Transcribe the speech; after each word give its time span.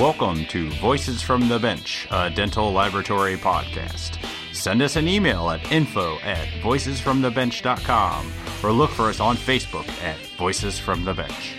Welcome 0.00 0.46
to 0.46 0.70
Voices 0.80 1.20
from 1.20 1.46
the 1.50 1.58
Bench, 1.58 2.08
a 2.10 2.30
dental 2.30 2.72
laboratory 2.72 3.36
podcast. 3.36 4.16
Send 4.54 4.80
us 4.80 4.96
an 4.96 5.06
email 5.06 5.50
at 5.50 5.70
info 5.70 6.16
at 6.20 6.48
voicesfromthebench.com 6.62 8.32
or 8.62 8.72
look 8.72 8.88
for 8.92 9.10
us 9.10 9.20
on 9.20 9.36
Facebook 9.36 9.86
at 10.02 10.16
Voices 10.38 10.78
from 10.78 11.04
the 11.04 11.12
Bench. 11.12 11.54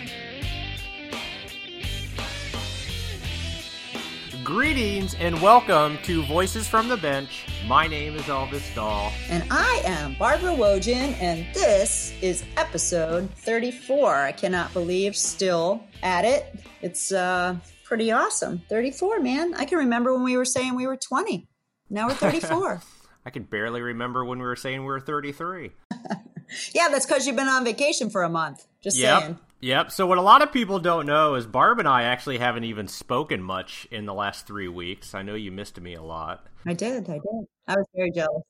Greetings 4.42 5.14
and 5.14 5.40
welcome 5.40 5.96
to 6.02 6.24
Voices 6.24 6.66
from 6.66 6.88
the 6.88 6.96
Bench. 6.96 7.44
My 7.68 7.86
name 7.86 8.16
is 8.16 8.22
Elvis 8.22 8.74
Dahl. 8.74 9.12
And 9.28 9.44
I 9.52 9.82
am 9.84 10.16
Barbara 10.18 10.50
Wojin, 10.50 11.14
and 11.20 11.46
this 11.54 12.12
is 12.20 12.42
episode 12.56 13.30
34. 13.36 14.16
I 14.16 14.32
cannot 14.32 14.72
believe 14.72 15.14
still 15.14 15.84
at 16.02 16.24
it. 16.24 16.56
It's 16.80 17.12
uh, 17.12 17.54
pretty 17.92 18.10
awesome. 18.10 18.62
34, 18.70 19.20
man. 19.20 19.52
I 19.52 19.66
can 19.66 19.76
remember 19.76 20.14
when 20.14 20.22
we 20.22 20.38
were 20.38 20.46
saying 20.46 20.76
we 20.76 20.86
were 20.86 20.96
20. 20.96 21.46
Now 21.90 22.08
we're 22.08 22.14
34. 22.14 22.80
I 23.26 23.28
can 23.28 23.42
barely 23.42 23.82
remember 23.82 24.24
when 24.24 24.38
we 24.38 24.46
were 24.46 24.56
saying 24.56 24.80
we 24.80 24.86
were 24.86 24.98
33. 24.98 25.72
yeah, 26.74 26.88
that's 26.88 27.04
because 27.04 27.26
you've 27.26 27.36
been 27.36 27.48
on 27.48 27.66
vacation 27.66 28.08
for 28.08 28.22
a 28.22 28.30
month. 28.30 28.66
Just 28.82 28.96
yep. 28.96 29.20
saying. 29.20 29.38
Yep. 29.60 29.92
So 29.92 30.06
what 30.06 30.16
a 30.16 30.22
lot 30.22 30.40
of 30.40 30.52
people 30.52 30.78
don't 30.78 31.04
know 31.04 31.34
is 31.34 31.44
Barb 31.44 31.80
and 31.80 31.86
I 31.86 32.04
actually 32.04 32.38
haven't 32.38 32.64
even 32.64 32.88
spoken 32.88 33.42
much 33.42 33.86
in 33.90 34.06
the 34.06 34.14
last 34.14 34.46
three 34.46 34.68
weeks. 34.68 35.14
I 35.14 35.20
know 35.20 35.34
you 35.34 35.52
missed 35.52 35.78
me 35.78 35.94
a 35.94 36.02
lot. 36.02 36.46
I 36.64 36.72
did. 36.72 37.10
I 37.10 37.18
did. 37.18 37.46
I 37.68 37.76
was 37.76 37.86
very 37.94 38.10
jealous. 38.10 38.44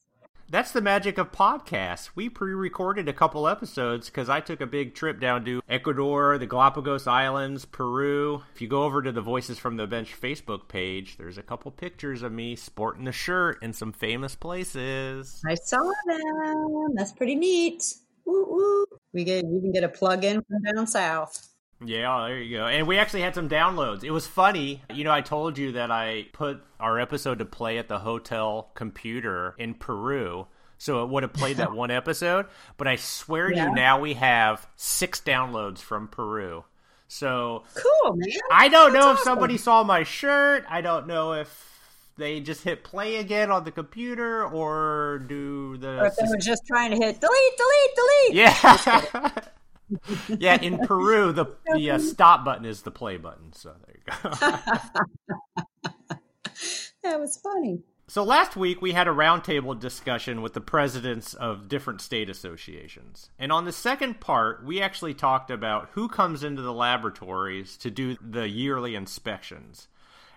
That's 0.53 0.71
the 0.71 0.83
magic 0.83 1.17
of 1.17 1.33
podcasts. 1.33 2.11
We 2.15 2.29
pre 2.29 2.53
recorded 2.53 3.09
a 3.09 3.15
couple 3.15 3.49
episodes 3.49 4.11
because 4.11 4.29
I 4.29 4.41
took 4.41 4.61
a 4.61 4.67
big 4.67 4.95
trip 4.95 5.19
down 5.19 5.47
to 5.47 5.63
Ecuador, 5.67 6.37
the 6.37 6.45
Galapagos 6.45 7.07
Islands, 7.07 7.65
Peru. 7.65 8.43
If 8.55 8.61
you 8.61 8.69
go 8.69 8.83
over 8.83 9.01
to 9.01 9.11
the 9.13 9.23
Voices 9.23 9.59
from 9.59 9.79
the 9.79 9.87
Bench 9.87 10.15
Facebook 10.15 10.69
page, 10.69 11.17
there's 11.17 11.39
a 11.39 11.43
couple 11.43 11.71
pictures 11.71 12.23
of 12.23 12.33
me 12.33 12.55
sporting 12.55 13.05
the 13.07 13.13
shirt 13.13 13.63
in 13.63 13.73
some 13.73 13.95
famous 13.95 14.35
places. 14.35 15.41
I 15.49 15.55
saw 15.55 15.91
them. 16.07 16.97
That's 16.97 17.13
pretty 17.13 17.35
neat. 17.35 17.83
Woo 18.27 18.45
woo. 18.47 18.87
We 19.15 19.25
get 19.25 19.47
you 19.47 19.59
can 19.59 19.73
get 19.73 19.85
a 19.85 19.89
plug 19.89 20.23
in 20.23 20.43
from 20.43 20.75
down 20.75 20.87
south. 20.87 21.49
Yeah, 21.85 22.15
oh, 22.15 22.27
there 22.27 22.39
you 22.39 22.59
go. 22.59 22.67
And 22.67 22.87
we 22.87 22.99
actually 22.99 23.23
had 23.23 23.35
some 23.35 23.49
downloads. 23.49 24.05
It 24.05 24.11
was 24.11 24.27
funny. 24.27 24.83
You 24.93 25.05
know, 25.05 25.13
I 25.13 25.21
told 25.21 25.59
you 25.59 25.73
that 25.73 25.91
I 25.91 26.27
put 26.33 26.63
our 26.81 27.01
episode 27.01 27.39
to 27.39 27.45
play 27.45 27.79
at 27.79 27.89
the 27.89 27.99
hotel 27.99 28.71
computer 28.75 29.55
in 29.59 29.75
Peru. 29.75 30.47
So 30.79 31.05
it 31.05 31.11
would 31.11 31.23
have 31.23 31.33
played 31.33 31.59
that 31.59 31.73
one 31.75 31.91
episode. 31.91 32.47
But 32.77 32.89
I 32.89 32.97
swear 32.97 33.51
to 33.51 33.57
yeah. 33.57 33.69
you, 33.69 33.75
now 33.75 34.01
we 34.01 34.15
have 34.15 34.67
six 34.77 35.21
downloads 35.21 35.79
from 35.79 36.09
Peru. 36.09 36.65
So 37.09 37.65
cool, 37.75 38.17
man. 38.17 38.29
I 38.51 38.69
don't 38.69 38.93
That's 38.93 39.05
know 39.05 39.11
if 39.11 39.19
awesome. 39.19 39.25
somebody 39.25 39.59
saw 39.59 39.85
my 39.85 40.03
shirt. 40.03 40.65
I 40.69 40.81
don't 40.81 41.07
know 41.07 41.35
if 41.35 41.73
they 42.17 42.41
just 42.41 42.63
hit 42.63 42.85
play 42.85 43.17
again 43.17 43.51
on 43.51 43.65
the 43.65 43.71
computer 43.71 44.47
or 44.47 45.25
do 45.29 45.77
the. 45.77 46.01
Or 46.01 46.07
if 46.07 46.17
they 46.17 46.27
were 46.27 46.39
just 46.39 46.63
trying 46.67 46.91
to 46.91 46.97
hit 46.97 47.21
delete, 47.21 47.57
delete, 47.59 47.95
delete. 47.95 48.35
Yeah. 48.35 49.31
yeah, 50.39 50.61
in 50.61 50.79
Peru, 50.79 51.33
the 51.33 51.47
the 51.75 51.93
uh, 51.93 51.99
stop 51.99 52.45
button 52.45 52.65
is 52.65 52.83
the 52.83 52.91
play 52.91 53.17
button. 53.17 53.53
So 53.53 53.73
there 53.87 53.97
you 53.97 54.03
go. 54.23 54.31
that 57.03 57.21
was 57.21 57.39
funny. 57.39 57.83
So 58.09 58.25
last 58.25 58.57
week 58.57 58.83
we 58.83 58.93
had 58.93 59.09
a 59.09 59.13
roundtable 59.13 59.79
discussion 59.79 60.43
with 60.43 60.53
the 60.53 60.61
presidents 60.61 61.33
of 61.33 61.69
different 61.69 62.03
state 62.03 62.29
associations. 62.29 63.31
And 63.39 63.51
on 63.51 63.65
the 63.65 63.73
second 63.73 64.21
part, 64.21 64.67
we 64.67 64.83
actually 64.83 65.15
talked 65.15 65.51
about 65.51 65.89
who 65.93 66.09
comes 66.09 66.45
into 66.45 66.61
the 66.61 66.75
laboratories 66.75 67.77
to 67.79 67.91
do 67.91 68.17
the 68.21 68.49
yearly 68.49 68.95
inspections. 68.95 69.89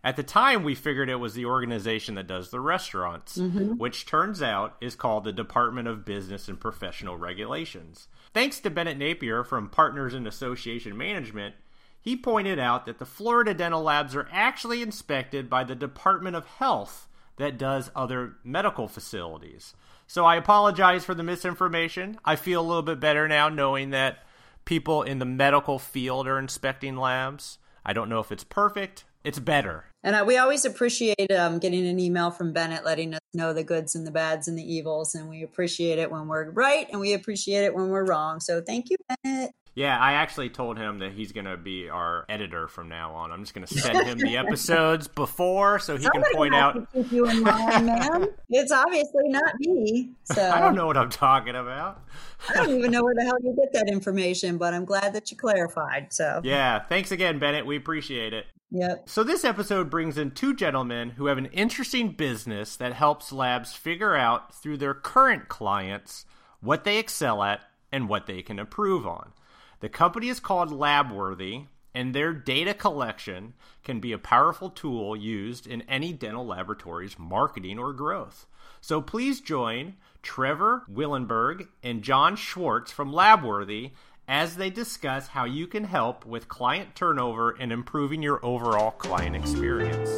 At 0.06 0.18
the 0.18 0.24
time, 0.24 0.64
we 0.64 0.76
figured 0.76 1.10
it 1.10 1.16
was 1.16 1.34
the 1.34 1.48
organization 1.48 2.14
that 2.14 2.28
does 2.28 2.52
the 2.52 2.60
restaurants, 2.60 3.40
mm-hmm. 3.40 3.72
which 3.78 4.06
turns 4.06 4.40
out 4.40 4.76
is 4.80 4.96
called 4.96 5.24
the 5.24 5.34
Department 5.34 5.88
of 5.88 6.06
Business 6.06 6.48
and 6.48 6.60
Professional 6.60 7.18
Regulations. 7.18 8.08
Thanks 8.32 8.60
to 8.60 8.70
Bennett 8.70 9.00
Napier 9.00 9.44
from 9.44 9.68
Partners 9.68 10.14
in 10.14 10.28
Association 10.28 10.96
Management, 10.96 11.56
he 12.00 12.16
pointed 12.16 12.60
out 12.60 12.86
that 12.86 13.00
the 13.00 13.06
Florida 13.06 13.56
dental 13.56 13.82
labs 13.82 14.16
are 14.16 14.30
actually 14.32 14.84
inspected 14.84 15.50
by 15.50 15.64
the 15.64 15.74
Department 15.74 16.36
of 16.36 16.46
Health 16.46 17.08
that 17.38 17.58
does 17.58 17.90
other 17.96 18.36
medical 18.44 18.88
facilities. 18.88 19.74
So 20.06 20.24
I 20.24 20.36
apologize 20.36 21.04
for 21.04 21.16
the 21.16 21.24
misinformation. 21.24 22.20
I 22.24 22.36
feel 22.36 22.62
a 22.62 22.68
little 22.68 22.84
bit 22.84 23.00
better 23.00 23.28
now 23.28 23.50
knowing 23.50 23.90
that 23.90 24.20
people 24.66 25.02
in 25.02 25.18
the 25.18 25.26
medical 25.26 25.80
field 25.80 26.28
are 26.28 26.38
inspecting 26.38 26.96
labs. 26.96 27.58
I 27.84 27.94
don't 27.94 28.10
know 28.10 28.20
if 28.20 28.32
it's 28.32 28.44
perfect 28.44 29.04
it's 29.26 29.40
better. 29.40 29.86
And 30.06 30.16
uh, 30.16 30.24
we 30.26 30.38
always 30.38 30.66
appreciate 30.66 31.32
um, 31.32 31.58
getting 31.58 31.86
an 31.88 32.00
email 32.00 32.30
from 32.30 32.54
Bennett 32.54 32.86
letting 32.86 33.16
us 33.16 33.22
know 33.34 33.54
the 33.54 33.64
goods 33.64 33.96
and 33.96 34.06
the 34.06 34.12
bads 34.12 34.48
and 34.48 34.56
the 34.56 34.62
evils. 34.64 35.16
And 35.16 35.28
we 35.28 35.42
appreciate 35.42 35.98
it 35.98 36.12
when 36.12 36.28
we're 36.28 36.52
right 36.52 36.88
and 36.92 37.02
we 37.02 37.14
appreciate 37.14 37.64
it 37.64 37.74
when 37.74 37.90
we're 37.90 38.06
wrong. 38.06 38.40
So 38.40 38.62
thank 38.62 38.92
you, 38.92 38.98
Bennett. 39.24 39.52
Yeah, 39.74 40.00
I 40.00 40.14
actually 40.14 40.50
told 40.50 40.78
him 40.78 41.00
that 41.00 41.12
he's 41.12 41.32
going 41.32 41.46
to 41.46 41.58
be 41.58 41.90
our 41.90 42.24
editor 42.30 42.68
from 42.68 42.88
now 42.88 43.14
on. 43.16 43.32
I'm 43.32 43.42
just 43.42 43.56
going 43.56 43.66
to 43.66 43.74
send 43.74 44.08
him 44.08 44.20
the 44.20 44.38
episodes 44.38 45.08
before 45.08 45.80
so 45.80 45.98
he 45.98 46.04
Somebody 46.04 46.24
can 46.24 46.36
point 46.36 46.56
out. 46.56 46.94
keep 46.94 47.12
you 47.12 47.26
in 47.28 47.42
line. 47.42 48.28
It's 48.50 48.72
obviously 48.72 49.28
not 49.28 49.56
me. 49.60 50.12
So 50.24 50.50
I 50.54 50.62
don't 50.62 50.76
know 50.76 50.86
what 50.86 50.98
I'm 50.98 51.10
talking 51.10 51.56
about. 51.56 52.04
I 52.48 52.54
don't 52.54 52.70
even 52.70 52.92
know 52.92 53.04
where 53.04 53.16
the 53.16 53.24
hell 53.24 53.38
you 53.44 53.54
get 53.56 53.74
that 53.74 53.92
information, 53.92 54.58
but 54.58 54.74
I'm 54.76 54.86
glad 54.86 55.14
that 55.14 55.32
you 55.32 55.36
clarified. 55.36 56.14
So 56.14 56.42
yeah, 56.44 56.80
thanks 56.80 57.12
again, 57.12 57.40
Bennett. 57.40 57.66
We 57.66 57.76
appreciate 57.76 58.34
it. 58.34 58.46
Yep. 58.72 59.08
So 59.08 59.24
this 59.24 59.46
episode 59.46 59.90
brings 59.90 60.18
in 60.18 60.32
two 60.32 60.56
gentlemen 60.56 61.12
who 61.12 61.28
have 61.28 61.38
an 61.38 61.46
interesting 61.48 62.12
business 62.12 62.76
that 62.78 62.94
helps 62.94 63.32
labs 63.32 63.74
figure 63.74 64.16
out 64.16 64.54
through 64.54 64.78
their 64.78 64.94
current 64.94 65.48
clients 65.48 66.26
what 66.62 66.84
they 66.84 66.98
excel 66.98 67.44
at 67.44 67.62
and 67.92 68.10
what 68.10 68.26
they 68.26 68.42
can 68.42 68.60
improve 68.60 69.06
on. 69.06 69.32
The 69.80 69.90
company 69.90 70.30
is 70.30 70.40
called 70.40 70.72
Labworthy, 70.72 71.68
and 71.94 72.14
their 72.14 72.34
data 72.34 72.74
collection 72.74 73.54
can 73.84 74.00
be 74.00 74.12
a 74.12 74.18
powerful 74.18 74.70
tool 74.70 75.16
used 75.16 75.68
in 75.68 75.84
any 75.84 76.12
dental 76.12 76.46
laboratory's 76.46 77.18
marketing 77.18 77.80
or 77.80 77.94
growth. 77.94 78.48
So 78.82 79.02
please 79.02 79.40
join 79.40 79.94
Trevor 80.22 80.84
Willenberg 80.92 81.68
and 81.84 82.04
John 82.04 82.36
Schwartz 82.36 82.92
from 82.92 83.14
Labworthy 83.14 83.92
as 84.28 84.56
they 84.56 84.70
discuss 84.70 85.28
how 85.28 85.46
you 85.46 85.68
can 85.68 85.84
help 85.84 86.26
with 86.26 86.48
client 86.48 86.96
turnover 86.96 87.52
and 87.52 87.72
improving 87.72 88.22
your 88.22 88.44
overall 88.44 88.92
client 88.92 89.36
experience. 89.36 90.10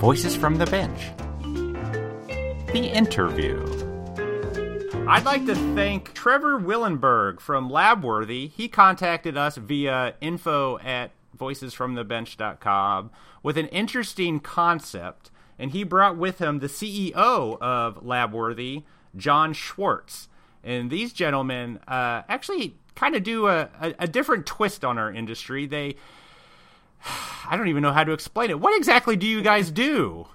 Voices 0.00 0.36
from 0.36 0.58
the 0.58 0.66
Bench. 0.66 1.12
The 2.72 2.90
interview. 2.92 3.62
I'd 5.08 5.24
like 5.24 5.46
to 5.46 5.54
thank 5.74 6.12
Trevor 6.14 6.58
Willenberg 6.58 7.40
from 7.40 7.70
Labworthy. 7.70 8.50
He 8.50 8.68
contacted 8.68 9.36
us 9.36 9.56
via 9.56 10.14
info 10.20 10.78
at 10.80 11.12
voicesfromthebench.com 11.38 13.10
with 13.42 13.56
an 13.56 13.68
interesting 13.68 14.40
concept, 14.40 15.30
and 15.58 15.70
he 15.70 15.84
brought 15.84 16.16
with 16.16 16.38
him 16.40 16.58
the 16.58 16.66
CEO 16.66 17.56
of 17.60 18.02
Labworthy, 18.02 18.82
John 19.16 19.52
Schwartz. 19.52 20.28
And 20.62 20.90
these 20.90 21.12
gentlemen 21.12 21.78
uh, 21.86 22.22
actually 22.28 22.76
kind 22.94 23.14
of 23.14 23.22
do 23.22 23.46
a, 23.46 23.68
a, 23.80 23.94
a 24.00 24.06
different 24.08 24.46
twist 24.46 24.84
on 24.84 24.98
our 24.98 25.12
industry. 25.12 25.66
They, 25.66 25.96
I 27.48 27.56
don't 27.56 27.68
even 27.68 27.82
know 27.82 27.92
how 27.92 28.04
to 28.04 28.12
explain 28.12 28.50
it. 28.50 28.60
What 28.60 28.76
exactly 28.76 29.16
do 29.16 29.26
you 29.26 29.42
guys 29.42 29.70
do? 29.70 30.26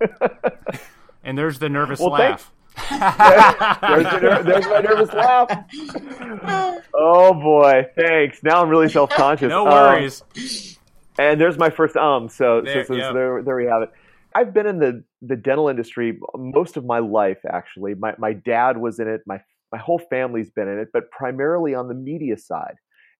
and 1.24 1.36
there's 1.36 1.58
the 1.58 1.68
nervous 1.68 2.00
well, 2.00 2.10
laugh. 2.10 2.52
there's, 2.90 4.20
there's, 4.20 4.46
there's, 4.46 4.66
my 4.66 4.80
nervous 4.80 5.12
laugh. 5.12 5.50
Oh 7.00 7.32
boy, 7.32 7.86
thanks. 7.94 8.42
Now 8.42 8.62
I'm 8.62 8.68
really 8.68 8.88
self 8.88 9.10
conscious. 9.10 9.48
No 9.48 9.64
worries. 9.64 10.22
Um, 10.22 10.76
and 11.18 11.40
there's 11.40 11.56
my 11.56 11.70
first 11.70 11.96
um. 11.96 12.28
So, 12.28 12.60
there, 12.60 12.84
so, 12.84 12.94
so, 12.94 13.00
so 13.00 13.12
there, 13.12 13.42
there 13.42 13.56
we 13.56 13.66
have 13.66 13.82
it. 13.82 13.92
I've 14.38 14.54
been 14.54 14.66
in 14.66 14.78
the 14.78 15.02
the 15.20 15.34
dental 15.34 15.68
industry 15.68 16.16
most 16.36 16.76
of 16.76 16.84
my 16.84 17.00
life. 17.00 17.38
Actually, 17.50 17.94
my 17.94 18.14
my 18.18 18.34
dad 18.34 18.78
was 18.78 19.00
in 19.00 19.08
it. 19.08 19.22
My 19.26 19.40
my 19.72 19.78
whole 19.78 19.98
family's 19.98 20.48
been 20.48 20.68
in 20.68 20.78
it, 20.78 20.90
but 20.92 21.10
primarily 21.10 21.74
on 21.74 21.88
the 21.88 21.94
media 21.94 22.38
side. 22.38 22.76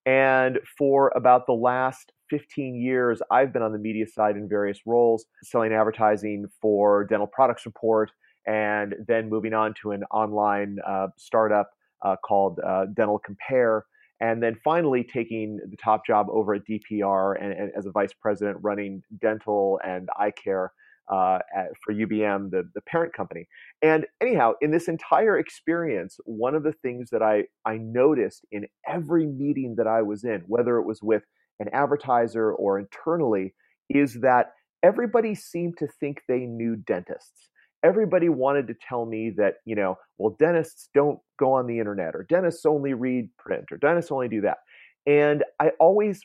And 0.06 0.60
for 0.78 1.12
about 1.16 1.46
the 1.46 1.54
last 1.54 2.12
15 2.30 2.80
years, 2.80 3.20
I've 3.32 3.52
been 3.52 3.62
on 3.62 3.72
the 3.72 3.78
media 3.78 4.06
side 4.06 4.36
in 4.36 4.48
various 4.48 4.78
roles, 4.86 5.26
selling 5.42 5.72
advertising 5.72 6.46
for 6.62 7.04
dental 7.04 7.26
products 7.26 7.66
report, 7.66 8.12
and 8.46 8.94
then 9.08 9.28
moving 9.28 9.54
on 9.54 9.74
to 9.82 9.90
an 9.90 10.04
online 10.12 10.76
uh, 10.86 11.08
startup 11.18 11.70
uh, 12.02 12.14
called 12.24 12.60
uh, 12.60 12.86
Dental 12.94 13.18
Compare. 13.18 13.84
And 14.20 14.40
then 14.40 14.56
finally 14.62 15.02
taking 15.02 15.58
the 15.68 15.76
top 15.76 16.06
job 16.06 16.28
over 16.30 16.54
at 16.54 16.62
DPR 16.64 17.34
and, 17.42 17.52
and 17.52 17.72
as 17.76 17.86
a 17.86 17.90
vice 17.90 18.12
president 18.12 18.58
running 18.62 19.02
dental 19.20 19.80
and 19.84 20.08
eye 20.16 20.32
care 20.32 20.72
uh, 21.10 21.38
at, 21.54 21.68
for 21.84 21.94
UBM, 21.94 22.50
the, 22.50 22.68
the 22.74 22.80
parent 22.82 23.12
company. 23.14 23.46
And 23.82 24.06
anyhow, 24.20 24.52
in 24.60 24.70
this 24.70 24.88
entire 24.88 25.38
experience, 25.38 26.18
one 26.24 26.54
of 26.54 26.62
the 26.62 26.72
things 26.72 27.10
that 27.10 27.22
I, 27.22 27.44
I 27.64 27.78
noticed 27.78 28.44
in 28.52 28.66
every 28.86 29.26
meeting 29.26 29.74
that 29.76 29.86
I 29.86 30.02
was 30.02 30.24
in, 30.24 30.42
whether 30.46 30.78
it 30.78 30.84
was 30.84 31.02
with 31.02 31.22
an 31.60 31.68
advertiser 31.72 32.52
or 32.52 32.78
internally, 32.78 33.54
is 33.88 34.14
that 34.20 34.52
everybody 34.82 35.34
seemed 35.34 35.78
to 35.78 35.88
think 36.00 36.22
they 36.28 36.40
knew 36.40 36.76
dentists. 36.76 37.48
Everybody 37.84 38.28
wanted 38.28 38.66
to 38.68 38.74
tell 38.88 39.06
me 39.06 39.30
that, 39.36 39.54
you 39.64 39.76
know, 39.76 39.96
well, 40.18 40.36
dentists 40.38 40.88
don't 40.94 41.18
go 41.38 41.52
on 41.52 41.66
the 41.66 41.78
internet, 41.78 42.14
or 42.14 42.26
dentists 42.28 42.66
only 42.66 42.92
read 42.92 43.30
print, 43.38 43.66
or 43.70 43.78
dentists 43.78 44.10
only 44.10 44.28
do 44.28 44.40
that. 44.42 44.58
And 45.06 45.44
I 45.60 45.70
always 45.78 46.20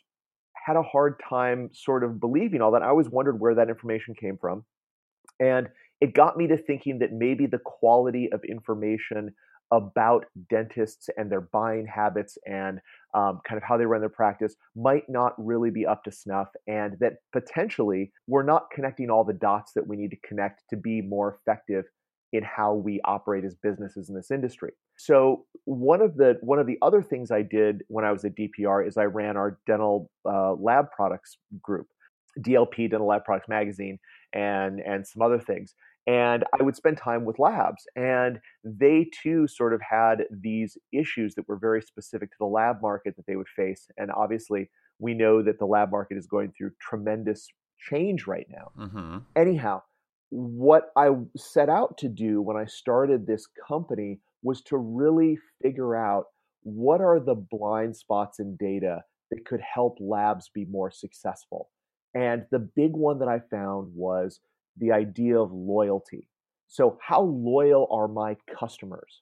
had 0.65 0.75
a 0.75 0.81
hard 0.81 1.21
time 1.27 1.69
sort 1.73 2.03
of 2.03 2.19
believing 2.19 2.61
all 2.61 2.71
that. 2.71 2.81
I 2.81 2.87
always 2.87 3.09
wondered 3.09 3.39
where 3.39 3.55
that 3.55 3.69
information 3.69 4.15
came 4.15 4.37
from. 4.37 4.65
And 5.39 5.69
it 6.01 6.13
got 6.13 6.37
me 6.37 6.47
to 6.47 6.57
thinking 6.57 6.99
that 6.99 7.11
maybe 7.11 7.45
the 7.45 7.59
quality 7.59 8.29
of 8.31 8.43
information 8.43 9.33
about 9.71 10.25
dentists 10.49 11.09
and 11.17 11.31
their 11.31 11.41
buying 11.41 11.87
habits 11.87 12.37
and 12.45 12.79
um, 13.15 13.39
kind 13.47 13.57
of 13.57 13.63
how 13.63 13.77
they 13.77 13.85
run 13.85 14.01
their 14.01 14.09
practice 14.09 14.55
might 14.75 15.03
not 15.09 15.33
really 15.37 15.71
be 15.71 15.85
up 15.85 16.03
to 16.03 16.11
snuff, 16.11 16.49
and 16.67 16.95
that 16.99 17.13
potentially 17.31 18.11
we're 18.27 18.43
not 18.43 18.67
connecting 18.71 19.09
all 19.09 19.23
the 19.23 19.33
dots 19.33 19.71
that 19.73 19.87
we 19.87 19.95
need 19.95 20.11
to 20.11 20.27
connect 20.27 20.61
to 20.69 20.77
be 20.77 21.01
more 21.01 21.37
effective 21.39 21.85
in 22.33 22.43
how 22.43 22.73
we 22.73 22.99
operate 23.05 23.45
as 23.45 23.55
businesses 23.55 24.09
in 24.09 24.15
this 24.15 24.31
industry. 24.31 24.71
So 24.97 25.45
one 25.65 26.01
of 26.01 26.17
the 26.17 26.37
one 26.41 26.59
of 26.59 26.67
the 26.67 26.77
other 26.81 27.01
things 27.01 27.31
I 27.31 27.43
did 27.43 27.83
when 27.87 28.05
I 28.05 28.11
was 28.11 28.25
at 28.25 28.35
DPR 28.35 28.87
is 28.87 28.97
I 28.97 29.05
ran 29.05 29.37
our 29.37 29.59
dental 29.65 30.09
uh, 30.25 30.53
lab 30.53 30.91
products 30.91 31.37
group, 31.61 31.87
DLP 32.39 32.89
Dental 32.89 33.07
Lab 33.07 33.23
Products 33.23 33.47
Magazine, 33.47 33.99
and 34.33 34.79
and 34.81 35.07
some 35.07 35.21
other 35.21 35.39
things. 35.39 35.75
And 36.05 36.43
I 36.59 36.63
would 36.63 36.75
spend 36.75 36.97
time 36.97 37.23
with 37.23 37.39
labs, 37.39 37.87
and 37.95 38.39
they 38.63 39.09
too 39.23 39.47
sort 39.47 39.73
of 39.73 39.81
had 39.81 40.25
these 40.29 40.77
issues 40.91 41.35
that 41.35 41.47
were 41.47 41.57
very 41.57 41.81
specific 41.81 42.31
to 42.31 42.37
the 42.39 42.45
lab 42.45 42.81
market 42.81 43.15
that 43.15 43.25
they 43.25 43.37
would 43.37 43.47
face. 43.47 43.87
And 43.97 44.11
obviously, 44.11 44.69
we 44.99 45.13
know 45.13 45.41
that 45.41 45.59
the 45.59 45.65
lab 45.65 45.91
market 45.91 46.17
is 46.17 46.27
going 46.27 46.51
through 46.57 46.71
tremendous 46.81 47.47
change 47.79 48.27
right 48.27 48.47
now. 48.49 48.71
Mm-hmm. 48.77 49.17
Anyhow, 49.37 49.81
what 50.29 50.91
I 50.97 51.09
set 51.37 51.69
out 51.69 51.97
to 51.99 52.09
do 52.09 52.41
when 52.41 52.57
I 52.57 52.65
started 52.65 53.25
this 53.25 53.47
company 53.67 54.19
was 54.41 54.61
to 54.63 54.77
really 54.77 55.37
figure 55.61 55.95
out 55.95 56.25
what 56.63 57.01
are 57.01 57.19
the 57.19 57.35
blind 57.35 57.95
spots 57.95 58.39
in 58.39 58.57
data 58.57 59.03
that 59.31 59.45
could 59.45 59.61
help 59.61 59.97
labs 59.99 60.49
be 60.53 60.65
more 60.65 60.91
successful. 60.91 61.69
And 62.15 62.45
the 62.51 62.59
big 62.59 62.93
one 62.93 63.19
that 63.19 63.27
I 63.27 63.39
found 63.39 63.91
was 63.95 64.39
the 64.77 64.91
idea 64.91 65.39
of 65.39 65.51
loyalty. 65.51 66.27
So, 66.67 66.97
how 67.01 67.21
loyal 67.21 67.87
are 67.91 68.07
my 68.07 68.37
customers? 68.59 69.21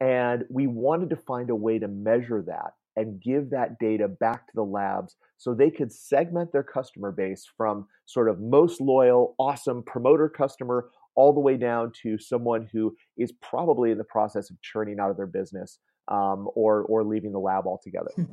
And 0.00 0.44
we 0.48 0.66
wanted 0.66 1.10
to 1.10 1.16
find 1.16 1.50
a 1.50 1.54
way 1.54 1.78
to 1.78 1.88
measure 1.88 2.42
that 2.42 2.72
and 2.96 3.20
give 3.20 3.50
that 3.50 3.78
data 3.78 4.08
back 4.08 4.46
to 4.46 4.52
the 4.54 4.64
labs 4.64 5.14
so 5.36 5.54
they 5.54 5.70
could 5.70 5.92
segment 5.92 6.52
their 6.52 6.64
customer 6.64 7.12
base 7.12 7.46
from 7.56 7.86
sort 8.06 8.28
of 8.28 8.40
most 8.40 8.80
loyal, 8.80 9.36
awesome 9.38 9.82
promoter 9.84 10.28
customer 10.28 10.90
all 11.14 11.32
the 11.32 11.40
way 11.40 11.56
down 11.56 11.92
to 12.02 12.18
someone 12.18 12.68
who 12.72 12.94
is 13.16 13.32
probably 13.42 13.90
in 13.90 13.98
the 13.98 14.04
process 14.04 14.50
of 14.50 14.60
churning 14.62 14.98
out 15.00 15.10
of 15.10 15.16
their 15.16 15.26
business 15.26 15.78
um, 16.08 16.48
or 16.54 16.82
or 16.82 17.04
leaving 17.04 17.32
the 17.32 17.38
lab 17.38 17.66
altogether. 17.66 18.10
Hmm. 18.16 18.24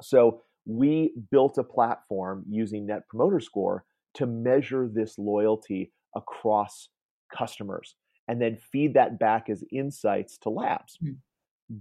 so 0.00 0.42
we 0.66 1.12
built 1.30 1.58
a 1.58 1.64
platform 1.64 2.44
using 2.48 2.86
Net 2.86 3.08
Promoter 3.08 3.40
Score 3.40 3.84
to 4.14 4.26
measure 4.26 4.88
this 4.92 5.18
loyalty 5.18 5.92
across 6.14 6.88
customers 7.36 7.94
and 8.28 8.40
then 8.40 8.56
feed 8.56 8.94
that 8.94 9.18
back 9.18 9.48
as 9.48 9.64
insights 9.72 10.38
to 10.38 10.50
labs. 10.50 10.98
Mm. 11.02 11.16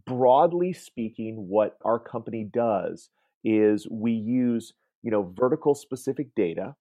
Broadly 0.06 0.74
speaking, 0.74 1.36
what 1.48 1.78
our 1.84 2.00
company 2.00 2.46
does 2.52 3.10
is 3.44 3.88
we 3.90 4.12
use, 4.12 4.74
you 5.04 5.12
know, 5.12 5.34
vertical 5.38 5.76
specific 5.76 6.34
data 6.36 6.76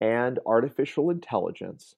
and 0.00 0.38
artificial 0.46 1.10
intelligence 1.10 1.94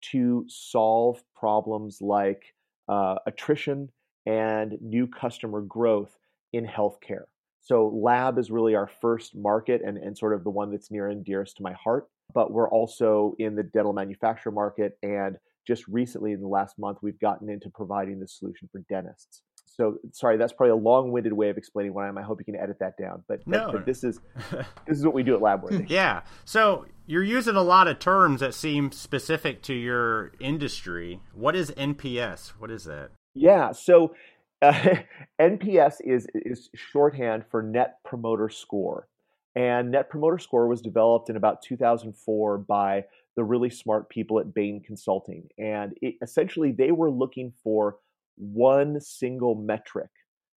to 0.00 0.44
solve 0.48 1.22
problems 1.34 2.00
like 2.00 2.54
uh, 2.88 3.16
attrition 3.26 3.90
and 4.26 4.78
new 4.80 5.06
customer 5.06 5.60
growth 5.60 6.16
in 6.52 6.66
healthcare. 6.66 7.24
So, 7.60 7.88
lab 7.88 8.38
is 8.38 8.50
really 8.50 8.74
our 8.74 8.90
first 9.00 9.36
market 9.36 9.82
and, 9.84 9.98
and 9.98 10.16
sort 10.16 10.34
of 10.34 10.44
the 10.44 10.50
one 10.50 10.70
that's 10.70 10.90
near 10.90 11.08
and 11.08 11.24
dearest 11.24 11.56
to 11.58 11.62
my 11.62 11.72
heart. 11.72 12.08
But 12.34 12.52
we're 12.52 12.68
also 12.68 13.34
in 13.38 13.54
the 13.56 13.62
dental 13.62 13.92
manufacturer 13.92 14.52
market. 14.52 14.98
And 15.02 15.36
just 15.66 15.86
recently, 15.88 16.32
in 16.32 16.40
the 16.40 16.48
last 16.48 16.78
month, 16.78 16.98
we've 17.02 17.18
gotten 17.20 17.48
into 17.50 17.70
providing 17.70 18.20
the 18.20 18.28
solution 18.28 18.68
for 18.72 18.82
dentists. 18.88 19.42
So, 19.78 19.98
sorry, 20.12 20.36
that's 20.36 20.52
probably 20.52 20.72
a 20.72 20.76
long-winded 20.76 21.32
way 21.32 21.50
of 21.50 21.56
explaining 21.56 21.94
what 21.94 22.04
I 22.04 22.08
am. 22.08 22.18
I 22.18 22.22
hope 22.22 22.40
you 22.40 22.44
can 22.44 22.56
edit 22.56 22.78
that 22.80 22.96
down. 22.98 23.22
But, 23.28 23.46
no. 23.46 23.70
but, 23.70 23.86
this 23.86 24.02
is 24.02 24.18
this 24.50 24.98
is 24.98 25.04
what 25.04 25.14
we 25.14 25.22
do 25.22 25.36
at 25.36 25.40
LabWorthy. 25.40 25.86
yeah. 25.88 26.22
So 26.44 26.86
you're 27.06 27.22
using 27.22 27.54
a 27.54 27.62
lot 27.62 27.86
of 27.86 28.00
terms 28.00 28.40
that 28.40 28.54
seem 28.54 28.90
specific 28.90 29.62
to 29.62 29.74
your 29.74 30.32
industry. 30.40 31.20
What 31.32 31.54
is 31.54 31.70
NPS? 31.72 32.48
What 32.58 32.72
is 32.72 32.84
that? 32.84 33.10
Yeah. 33.34 33.70
So 33.70 34.14
uh, 34.62 34.96
NPS 35.40 35.96
is 36.04 36.26
is 36.34 36.68
shorthand 36.74 37.44
for 37.50 37.62
Net 37.62 37.98
Promoter 38.04 38.48
Score, 38.48 39.08
and 39.54 39.92
Net 39.92 40.10
Promoter 40.10 40.38
Score 40.38 40.66
was 40.66 40.82
developed 40.82 41.30
in 41.30 41.36
about 41.36 41.62
2004 41.62 42.58
by 42.58 43.04
the 43.36 43.44
really 43.44 43.70
smart 43.70 44.08
people 44.08 44.40
at 44.40 44.52
Bain 44.52 44.82
Consulting, 44.84 45.48
and 45.58 45.94
it, 46.02 46.16
essentially 46.22 46.72
they 46.72 46.90
were 46.90 47.10
looking 47.10 47.52
for 47.62 47.98
one 48.36 49.00
single 49.00 49.54
metric 49.54 50.10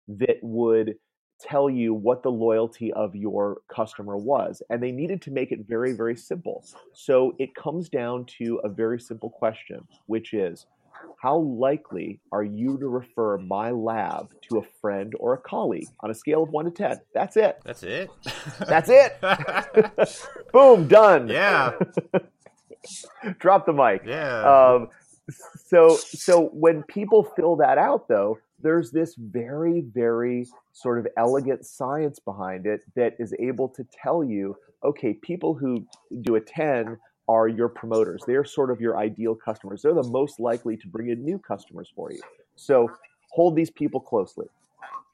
that 0.08 0.38
would 0.42 0.96
tell 1.40 1.70
you 1.70 1.94
what 1.94 2.24
the 2.24 2.32
loyalty 2.32 2.94
of 2.94 3.16
your 3.16 3.62
customer 3.68 4.16
was. 4.16 4.62
And 4.70 4.82
they 4.82 4.92
needed 4.92 5.22
to 5.24 5.32
make 5.32 5.52
it 5.52 5.68
very, 5.68 5.94
very 5.94 6.16
simple. 6.16 6.64
So 6.94 7.36
it 7.40 7.56
comes 7.56 7.90
down 7.90 8.26
to 8.38 8.62
a 8.64 8.70
very 8.70 9.00
simple 9.00 9.30
question, 9.30 9.88
which 10.06 10.34
is 10.34 10.68
how 11.22 11.38
likely 11.38 12.20
are 12.32 12.44
you 12.44 12.78
to 12.80 12.88
refer 12.88 13.38
my 13.38 13.72
lab 13.72 14.32
to 14.50 14.58
a 14.58 14.64
friend 14.82 15.14
or 15.20 15.34
a 15.34 15.38
colleague 15.38 15.88
on 16.00 16.10
a 16.10 16.14
scale 16.14 16.44
of 16.44 16.50
one 16.50 16.66
to 16.66 16.72
10? 16.72 17.00
That's 17.14 17.38
it. 17.38 17.60
That's 17.64 17.84
it. 17.84 18.10
That's 18.60 18.90
it. 18.90 19.20
Boom, 20.54 20.88
done. 20.88 21.28
Yeah. 21.28 21.74
Drop 23.40 23.66
the 23.66 23.74
mic. 23.74 24.04
Yeah. 24.06 24.42
Um, 24.44 24.90
so, 25.68 25.96
so 25.96 26.50
when 26.54 26.84
people 26.84 27.24
fill 27.36 27.56
that 27.58 27.78
out, 27.78 28.08
though, 28.08 28.40
there's 28.60 28.92
this 28.92 29.16
very, 29.16 29.82
very 29.82 30.48
sort 30.74 31.00
of 31.00 31.08
elegant 31.18 31.66
science 31.66 32.20
behind 32.20 32.66
it 32.66 32.82
that 32.96 33.16
is 33.20 33.34
able 33.40 33.70
to 33.70 33.86
tell 34.04 34.24
you 34.24 34.56
okay, 34.84 35.14
people 35.14 35.54
who 35.54 35.86
do 36.22 36.36
a 36.36 36.42
10 36.42 36.98
are 37.28 37.48
your 37.48 37.70
promoters. 37.70 38.24
They're 38.26 38.44
sort 38.44 38.72
of 38.72 38.82
your 38.82 38.98
ideal 38.98 39.36
customers. 39.36 39.82
They're 39.82 39.94
the 39.94 40.04
most 40.04 40.40
likely 40.40 40.78
to 40.78 40.88
bring 40.88 41.10
in 41.10 41.24
new 41.24 41.40
customers 41.40 41.92
for 41.96 42.12
you. 42.12 42.22
So 42.56 42.92
hold 43.32 43.56
these 43.56 43.70
people 43.70 44.00
closely. 44.00 44.48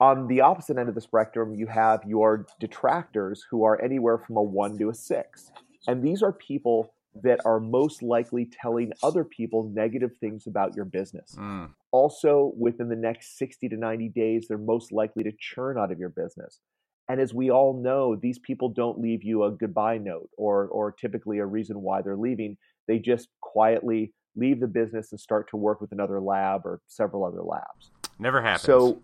On 0.00 0.26
the 0.28 0.40
opposite 0.40 0.78
end 0.78 0.88
of 0.88 0.94
the 0.94 1.00
spectrum, 1.00 1.54
you 1.54 1.66
have 1.66 2.02
your 2.06 2.46
detractors 2.60 3.44
who 3.50 3.64
are 3.64 3.80
anywhere 3.82 4.18
from 4.18 4.36
a 4.36 4.42
one 4.42 4.78
to 4.78 4.90
a 4.90 4.94
six. 4.94 5.50
And 5.86 6.02
these 6.02 6.22
are 6.22 6.32
people 6.32 6.92
that 7.22 7.40
are 7.44 7.58
most 7.58 8.02
likely 8.02 8.48
telling 8.60 8.92
other 9.02 9.24
people 9.24 9.70
negative 9.74 10.12
things 10.20 10.46
about 10.46 10.76
your 10.76 10.84
business. 10.84 11.34
Mm. 11.36 11.70
Also, 11.90 12.52
within 12.56 12.88
the 12.88 12.96
next 12.96 13.38
60 13.38 13.68
to 13.70 13.76
90 13.76 14.08
days, 14.10 14.46
they're 14.48 14.58
most 14.58 14.92
likely 14.92 15.24
to 15.24 15.32
churn 15.38 15.78
out 15.78 15.90
of 15.90 15.98
your 15.98 16.10
business. 16.10 16.60
And 17.08 17.20
as 17.20 17.32
we 17.32 17.50
all 17.50 17.80
know, 17.80 18.16
these 18.16 18.38
people 18.38 18.68
don't 18.68 19.00
leave 19.00 19.22
you 19.22 19.44
a 19.44 19.50
goodbye 19.50 19.98
note 19.98 20.28
or, 20.36 20.66
or 20.66 20.92
typically 20.92 21.38
a 21.38 21.46
reason 21.46 21.80
why 21.80 22.02
they're 22.02 22.16
leaving. 22.16 22.58
They 22.86 22.98
just 22.98 23.28
quietly 23.40 24.12
leave 24.36 24.60
the 24.60 24.66
business 24.66 25.10
and 25.10 25.20
start 25.20 25.48
to 25.50 25.56
work 25.56 25.80
with 25.80 25.90
another 25.92 26.20
lab 26.20 26.66
or 26.66 26.80
several 26.86 27.24
other 27.24 27.42
labs. 27.42 27.90
Never 28.18 28.42
happens. 28.42 28.62
So, 28.62 29.00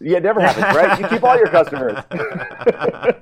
yeah, 0.00 0.18
never 0.18 0.40
happens, 0.40 0.76
right? 0.76 1.00
you 1.00 1.08
keep 1.08 1.22
all 1.24 1.36
your 1.36 1.48
customers. 1.48 1.98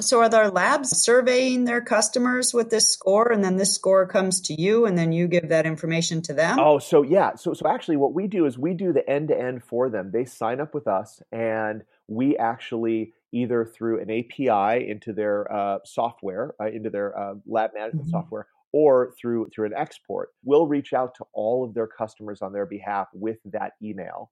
so, 0.00 0.20
are 0.20 0.28
there 0.28 0.50
labs 0.50 0.96
surveying 0.96 1.64
their 1.64 1.80
customers 1.80 2.54
with 2.54 2.70
this 2.70 2.88
score, 2.90 3.30
and 3.32 3.44
then 3.44 3.56
this 3.56 3.74
score 3.74 4.06
comes 4.06 4.40
to 4.42 4.60
you, 4.60 4.86
and 4.86 4.96
then 4.96 5.12
you 5.12 5.26
give 5.26 5.48
that 5.48 5.66
information 5.66 6.22
to 6.22 6.32
them? 6.32 6.58
Oh, 6.58 6.78
so 6.78 7.02
yeah. 7.02 7.34
So, 7.34 7.54
so 7.54 7.68
actually, 7.68 7.96
what 7.96 8.14
we 8.14 8.28
do 8.28 8.46
is 8.46 8.58
we 8.58 8.74
do 8.74 8.92
the 8.92 9.08
end 9.08 9.28
to 9.28 9.38
end 9.38 9.62
for 9.64 9.90
them. 9.90 10.10
They 10.12 10.24
sign 10.24 10.60
up 10.60 10.74
with 10.74 10.86
us, 10.86 11.20
and 11.32 11.82
we 12.08 12.36
actually 12.36 13.12
either 13.32 13.64
through 13.64 14.00
an 14.00 14.10
API 14.10 14.88
into 14.88 15.12
their 15.12 15.50
uh, 15.52 15.78
software, 15.84 16.54
uh, 16.60 16.66
into 16.66 16.90
their 16.90 17.16
uh, 17.18 17.34
lab 17.46 17.70
management 17.74 18.06
mm-hmm. 18.06 18.10
software, 18.10 18.46
or 18.72 19.14
through 19.20 19.48
through 19.54 19.66
an 19.66 19.74
export, 19.76 20.30
we'll 20.44 20.66
reach 20.66 20.92
out 20.92 21.14
to 21.14 21.24
all 21.32 21.64
of 21.64 21.74
their 21.74 21.86
customers 21.86 22.42
on 22.42 22.52
their 22.52 22.66
behalf 22.66 23.08
with 23.12 23.38
that 23.44 23.72
email 23.82 24.30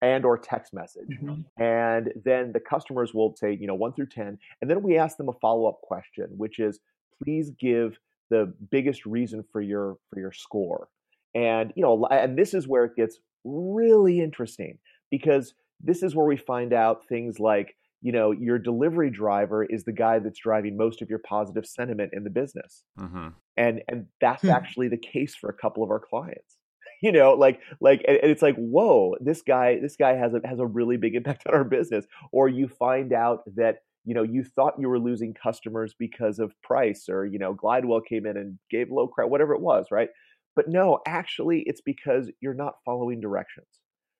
and 0.00 0.24
or 0.24 0.38
text 0.38 0.72
message 0.72 1.08
mm-hmm. 1.20 1.40
and 1.62 2.12
then 2.24 2.52
the 2.52 2.60
customers 2.60 3.12
will 3.12 3.34
say 3.36 3.56
you 3.60 3.66
know 3.66 3.74
1 3.74 3.94
through 3.94 4.06
10 4.06 4.38
and 4.60 4.70
then 4.70 4.82
we 4.82 4.96
ask 4.96 5.16
them 5.16 5.28
a 5.28 5.32
follow-up 5.40 5.80
question 5.82 6.26
which 6.36 6.58
is 6.58 6.78
please 7.22 7.50
give 7.58 7.98
the 8.30 8.52
biggest 8.70 9.06
reason 9.06 9.44
for 9.50 9.60
your 9.60 9.96
for 10.10 10.20
your 10.20 10.32
score 10.32 10.88
and 11.34 11.72
you 11.74 11.82
know 11.82 12.06
and 12.06 12.38
this 12.38 12.54
is 12.54 12.68
where 12.68 12.84
it 12.84 12.94
gets 12.96 13.18
really 13.44 14.20
interesting 14.20 14.78
because 15.10 15.54
this 15.80 16.02
is 16.02 16.14
where 16.14 16.26
we 16.26 16.36
find 16.36 16.72
out 16.72 17.06
things 17.08 17.38
like 17.38 17.74
you 18.00 18.12
know 18.12 18.30
your 18.30 18.58
delivery 18.58 19.10
driver 19.10 19.64
is 19.64 19.84
the 19.84 19.92
guy 19.92 20.18
that's 20.18 20.38
driving 20.38 20.76
most 20.76 21.02
of 21.02 21.10
your 21.10 21.20
positive 21.20 21.66
sentiment 21.66 22.10
in 22.12 22.24
the 22.24 22.30
business. 22.30 22.84
Mm-hmm. 22.98 23.28
and 23.56 23.82
and 23.88 24.06
that's 24.20 24.42
hmm. 24.42 24.50
actually 24.50 24.88
the 24.88 24.98
case 24.98 25.34
for 25.34 25.50
a 25.50 25.54
couple 25.54 25.82
of 25.82 25.90
our 25.90 26.00
clients. 26.00 26.56
You 27.00 27.12
know 27.12 27.34
like 27.34 27.60
like 27.80 28.04
and, 28.08 28.18
it's 28.24 28.42
like 28.42 28.56
whoa 28.56 29.14
this 29.20 29.42
guy 29.42 29.78
this 29.80 29.94
guy 29.94 30.14
has 30.14 30.34
a 30.34 30.40
has 30.44 30.58
a 30.58 30.66
really 30.66 30.96
big 30.96 31.14
impact 31.14 31.46
on 31.46 31.54
our 31.54 31.62
business. 31.62 32.06
Or 32.32 32.48
you 32.48 32.66
find 32.66 33.12
out 33.12 33.42
that 33.54 33.82
you 34.04 34.14
know 34.14 34.24
you 34.24 34.42
thought 34.42 34.80
you 34.80 34.88
were 34.88 34.98
losing 34.98 35.32
customers 35.32 35.94
because 35.96 36.40
of 36.40 36.60
price 36.62 37.08
or 37.08 37.24
you 37.24 37.38
know 37.38 37.54
glidewell 37.54 38.04
came 38.04 38.26
in 38.26 38.36
and 38.36 38.58
gave 38.68 38.90
low 38.90 39.06
credit 39.06 39.30
whatever 39.30 39.54
it 39.54 39.60
was 39.60 39.86
right? 39.92 40.08
But 40.56 40.68
no 40.68 40.98
actually 41.06 41.62
it's 41.66 41.80
because 41.80 42.32
you're 42.40 42.54
not 42.54 42.74
following 42.84 43.20
directions 43.20 43.68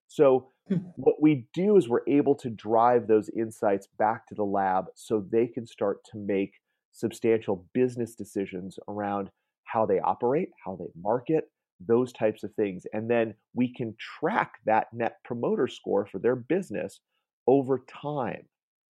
so 0.08 0.48
hmm. 0.68 0.76
what 0.96 1.22
we 1.22 1.46
do 1.54 1.76
is 1.76 1.88
we're 1.88 2.08
able 2.08 2.34
to 2.36 2.50
drive 2.50 3.06
those 3.06 3.28
insights 3.28 3.86
back 3.98 4.26
to 4.26 4.34
the 4.34 4.44
lab 4.44 4.86
so 4.94 5.20
they 5.20 5.46
can 5.46 5.66
start 5.66 5.98
to 6.10 6.18
make 6.18 6.54
substantial 6.92 7.66
business 7.74 8.14
decisions 8.14 8.78
around 8.88 9.30
how 9.64 9.86
they 9.86 10.00
operate, 10.00 10.48
how 10.64 10.76
they 10.76 10.88
market, 11.00 11.44
those 11.78 12.12
types 12.12 12.42
of 12.42 12.52
things. 12.54 12.84
And 12.92 13.08
then 13.08 13.34
we 13.54 13.72
can 13.72 13.94
track 14.18 14.54
that 14.66 14.88
net 14.92 15.18
promoter 15.24 15.68
score 15.68 16.06
for 16.06 16.18
their 16.18 16.34
business 16.34 17.00
over 17.46 17.84
time. 17.88 18.46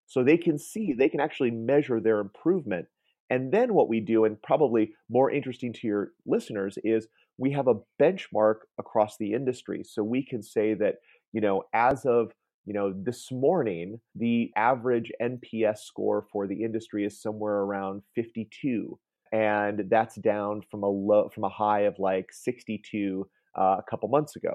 So 0.05 0.23
they 0.23 0.37
can 0.37 0.59
see, 0.59 0.93
they 0.93 1.09
can 1.09 1.19
actually 1.19 1.51
measure 1.51 1.99
their 1.99 2.19
improvement. 2.19 2.87
And 3.29 3.51
then 3.51 3.73
what 3.73 3.89
we 3.89 4.01
do, 4.01 4.25
and 4.25 4.39
probably 4.43 4.93
more 5.09 5.31
interesting 5.31 5.73
to 5.73 5.87
your 5.87 6.11
listeners, 6.27 6.77
is 6.83 7.07
we 7.37 7.51
have 7.51 7.67
a 7.67 7.79
benchmark 8.01 8.57
across 8.77 9.17
the 9.17 9.33
industry. 9.33 9.83
So 9.83 10.03
we 10.03 10.23
can 10.23 10.41
say 10.41 10.73
that, 10.75 10.95
you 11.33 11.41
know, 11.41 11.63
as 11.73 12.05
of 12.05 12.31
you 12.65 12.73
know 12.73 12.93
this 12.95 13.31
morning 13.31 13.99
the 14.15 14.51
average 14.55 15.11
nps 15.21 15.79
score 15.79 16.25
for 16.31 16.47
the 16.47 16.63
industry 16.63 17.05
is 17.05 17.21
somewhere 17.21 17.57
around 17.57 18.01
52 18.15 18.97
and 19.31 19.83
that's 19.89 20.15
down 20.15 20.61
from 20.69 20.83
a 20.83 20.89
low 20.89 21.29
from 21.33 21.43
a 21.43 21.49
high 21.49 21.81
of 21.81 21.97
like 21.99 22.27
62 22.31 23.27
uh, 23.57 23.77
a 23.79 23.83
couple 23.89 24.09
months 24.09 24.35
ago 24.35 24.53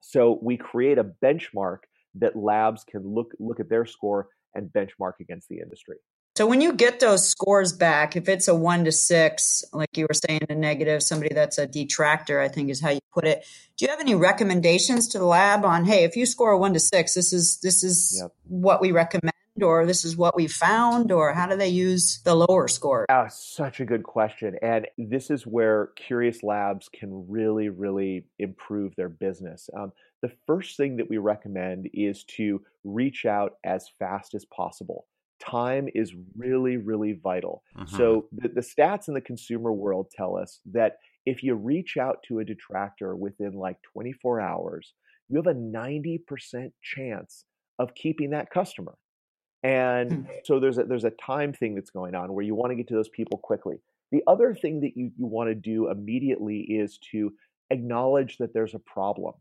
so 0.00 0.38
we 0.42 0.56
create 0.56 0.98
a 0.98 1.10
benchmark 1.22 1.78
that 2.16 2.36
labs 2.36 2.84
can 2.84 3.02
look 3.02 3.32
look 3.38 3.60
at 3.60 3.68
their 3.68 3.86
score 3.86 4.28
and 4.54 4.70
benchmark 4.70 5.14
against 5.20 5.48
the 5.48 5.60
industry 5.60 5.96
so 6.38 6.46
when 6.46 6.60
you 6.60 6.72
get 6.72 7.00
those 7.00 7.28
scores 7.28 7.72
back, 7.72 8.14
if 8.14 8.28
it's 8.28 8.46
a 8.46 8.54
one 8.54 8.84
to 8.84 8.92
six, 8.92 9.64
like 9.72 9.96
you 9.96 10.06
were 10.08 10.14
saying, 10.14 10.42
a 10.48 10.54
negative, 10.54 11.02
somebody 11.02 11.34
that's 11.34 11.58
a 11.58 11.66
detractor, 11.66 12.38
I 12.38 12.46
think 12.46 12.70
is 12.70 12.80
how 12.80 12.90
you 12.90 13.00
put 13.12 13.24
it. 13.24 13.44
Do 13.76 13.84
you 13.84 13.90
have 13.90 13.98
any 13.98 14.14
recommendations 14.14 15.08
to 15.08 15.18
the 15.18 15.24
lab 15.24 15.64
on, 15.64 15.84
hey, 15.84 16.04
if 16.04 16.14
you 16.14 16.26
score 16.26 16.52
a 16.52 16.56
one 16.58 16.74
to 16.74 16.78
six, 16.78 17.14
this 17.14 17.32
is 17.32 17.58
this 17.64 17.82
is 17.82 18.20
yep. 18.22 18.30
what 18.44 18.80
we 18.80 18.92
recommend, 18.92 19.34
or 19.60 19.84
this 19.84 20.04
is 20.04 20.16
what 20.16 20.36
we 20.36 20.46
found, 20.46 21.10
or 21.10 21.34
how 21.34 21.48
do 21.48 21.56
they 21.56 21.70
use 21.70 22.20
the 22.22 22.36
lower 22.36 22.68
score? 22.68 23.04
Uh, 23.10 23.26
such 23.26 23.80
a 23.80 23.84
good 23.84 24.04
question, 24.04 24.54
and 24.62 24.86
this 24.96 25.32
is 25.32 25.44
where 25.44 25.88
Curious 25.96 26.44
Labs 26.44 26.88
can 26.88 27.26
really, 27.28 27.68
really 27.68 28.26
improve 28.38 28.94
their 28.94 29.08
business. 29.08 29.68
Um, 29.76 29.90
the 30.22 30.30
first 30.46 30.76
thing 30.76 30.98
that 30.98 31.10
we 31.10 31.18
recommend 31.18 31.90
is 31.92 32.22
to 32.36 32.62
reach 32.84 33.26
out 33.26 33.56
as 33.64 33.88
fast 33.98 34.34
as 34.34 34.44
possible 34.44 35.06
time 35.38 35.88
is 35.94 36.14
really, 36.36 36.76
really 36.76 37.18
vital. 37.22 37.62
Mm-hmm. 37.76 37.96
So 37.96 38.28
the, 38.32 38.48
the 38.48 38.60
stats 38.60 39.08
in 39.08 39.14
the 39.14 39.20
consumer 39.20 39.72
world 39.72 40.10
tell 40.14 40.36
us 40.36 40.60
that 40.72 40.96
if 41.26 41.42
you 41.42 41.54
reach 41.54 41.96
out 41.96 42.18
to 42.28 42.38
a 42.38 42.44
detractor 42.44 43.14
within 43.14 43.52
like 43.52 43.76
24 43.92 44.40
hours, 44.40 44.94
you 45.28 45.36
have 45.36 45.46
a 45.46 45.54
90% 45.54 46.72
chance 46.82 47.44
of 47.78 47.94
keeping 47.94 48.30
that 48.30 48.50
customer. 48.50 48.96
And 49.62 50.10
mm-hmm. 50.10 50.32
so 50.44 50.60
there's 50.60 50.78
a 50.78 50.84
there's 50.84 51.04
a 51.04 51.10
time 51.10 51.52
thing 51.52 51.74
that's 51.74 51.90
going 51.90 52.14
on 52.14 52.32
where 52.32 52.44
you 52.44 52.54
want 52.54 52.70
to 52.70 52.76
get 52.76 52.88
to 52.88 52.94
those 52.94 53.08
people 53.08 53.38
quickly. 53.38 53.76
The 54.12 54.22
other 54.26 54.54
thing 54.54 54.80
that 54.80 54.92
you, 54.96 55.10
you 55.18 55.26
want 55.26 55.50
to 55.50 55.54
do 55.54 55.90
immediately 55.90 56.60
is 56.60 56.98
to 57.12 57.32
acknowledge 57.70 58.38
that 58.38 58.54
there's 58.54 58.74
a 58.74 58.78
problem. 58.78 59.34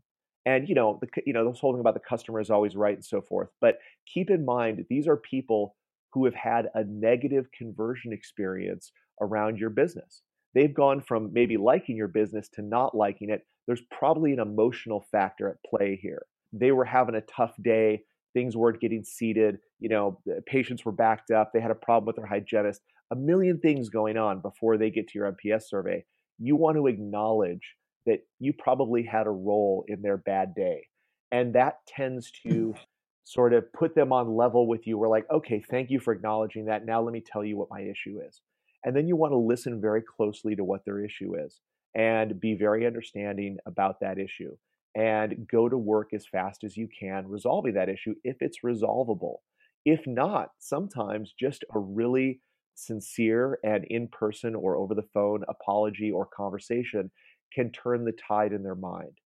And 0.45 0.67
you 0.67 0.75
know, 0.75 0.99
the 1.01 1.07
you 1.25 1.33
know, 1.33 1.49
this 1.49 1.59
whole 1.59 1.73
thing 1.73 1.79
about 1.79 1.93
the 1.93 1.99
customer 1.99 2.39
is 2.39 2.49
always 2.49 2.75
right 2.75 2.95
and 2.95 3.05
so 3.05 3.21
forth. 3.21 3.49
But 3.61 3.77
keep 4.11 4.29
in 4.29 4.43
mind 4.43 4.85
these 4.89 5.07
are 5.07 5.17
people 5.17 5.75
who 6.13 6.25
have 6.25 6.33
had 6.33 6.67
a 6.73 6.83
negative 6.83 7.45
conversion 7.57 8.13
experience 8.13 8.91
around 9.21 9.57
your 9.57 9.69
business. 9.69 10.21
They've 10.55 10.73
gone 10.73 11.01
from 11.01 11.31
maybe 11.33 11.57
liking 11.57 11.97
your 11.97 12.07
business 12.07 12.49
to 12.53 12.61
not 12.61 12.95
liking 12.95 13.29
it. 13.29 13.41
There's 13.67 13.83
probably 13.91 14.33
an 14.33 14.39
emotional 14.39 15.05
factor 15.11 15.49
at 15.49 15.69
play 15.69 15.99
here. 16.01 16.25
They 16.53 16.71
were 16.71 16.85
having 16.85 17.15
a 17.15 17.21
tough 17.21 17.53
day. 17.61 18.03
Things 18.33 18.55
weren't 18.55 18.81
getting 18.81 19.03
seated. 19.03 19.57
You 19.79 19.89
know, 19.89 20.21
patients 20.45 20.85
were 20.85 20.91
backed 20.91 21.31
up. 21.31 21.51
They 21.53 21.61
had 21.61 21.71
a 21.71 21.75
problem 21.75 22.07
with 22.07 22.15
their 22.15 22.25
hygienist. 22.25 22.81
A 23.11 23.15
million 23.15 23.59
things 23.59 23.89
going 23.89 24.17
on 24.17 24.41
before 24.41 24.77
they 24.77 24.89
get 24.89 25.07
to 25.09 25.19
your 25.19 25.31
NPS 25.31 25.63
survey. 25.63 26.05
You 26.39 26.55
want 26.55 26.77
to 26.77 26.87
acknowledge 26.87 27.75
that 28.05 28.19
you 28.39 28.53
probably 28.53 29.03
had 29.03 29.27
a 29.27 29.31
role 29.31 29.83
in 29.87 30.01
their 30.01 30.17
bad 30.17 30.55
day. 30.55 30.87
And 31.31 31.53
that 31.55 31.75
tends 31.87 32.31
mm. 32.31 32.49
to 32.49 32.75
sort 33.27 33.53
of 33.53 33.71
put 33.73 33.93
them 33.93 34.13
on 34.13 34.37
level 34.37 34.67
with 34.67 34.87
you. 34.87 34.97
We're 34.97 35.09
like, 35.09 35.25
okay, 35.29 35.61
thank 35.69 35.89
you 35.89 35.99
for 35.99 36.13
acknowledging 36.13 36.63
that. 36.65 36.85
Now 36.85 37.01
let 37.01 37.11
me 37.11 37.19
tell 37.19 37.43
you 37.43 37.57
what 37.57 37.69
my 37.69 37.81
issue 37.81 38.21
is. 38.25 38.39
And 38.85 38.95
then 38.95 39.05
you 39.05 39.17
want 39.17 39.33
to 39.33 39.37
listen 39.37 39.81
very 39.81 40.01
closely 40.01 40.55
to 40.55 40.63
what 40.63 40.85
their 40.85 41.03
issue 41.03 41.35
is 41.37 41.59
and 41.93 42.39
be 42.39 42.53
very 42.53 42.87
understanding 42.87 43.57
about 43.65 43.99
that 43.99 44.17
issue 44.17 44.55
and 44.95 45.45
go 45.51 45.67
to 45.67 45.77
work 45.77 46.13
as 46.13 46.25
fast 46.25 46.63
as 46.63 46.77
you 46.77 46.87
can 46.97 47.27
resolving 47.27 47.73
that 47.73 47.89
issue 47.89 48.15
if 48.23 48.37
it's 48.39 48.63
resolvable. 48.63 49.41
If 49.83 50.07
not, 50.07 50.51
sometimes 50.59 51.33
just 51.37 51.65
a 51.75 51.79
really 51.79 52.39
sincere 52.75 53.59
and 53.61 53.83
in 53.89 54.07
person 54.07 54.55
or 54.55 54.77
over 54.77 54.95
the 54.95 55.07
phone 55.13 55.43
apology 55.49 56.11
or 56.11 56.27
conversation 56.27 57.11
can 57.53 57.73
turn 57.73 58.05
the 58.05 58.15
tide 58.25 58.53
in 58.53 58.63
their 58.63 58.75
mind 58.75 59.19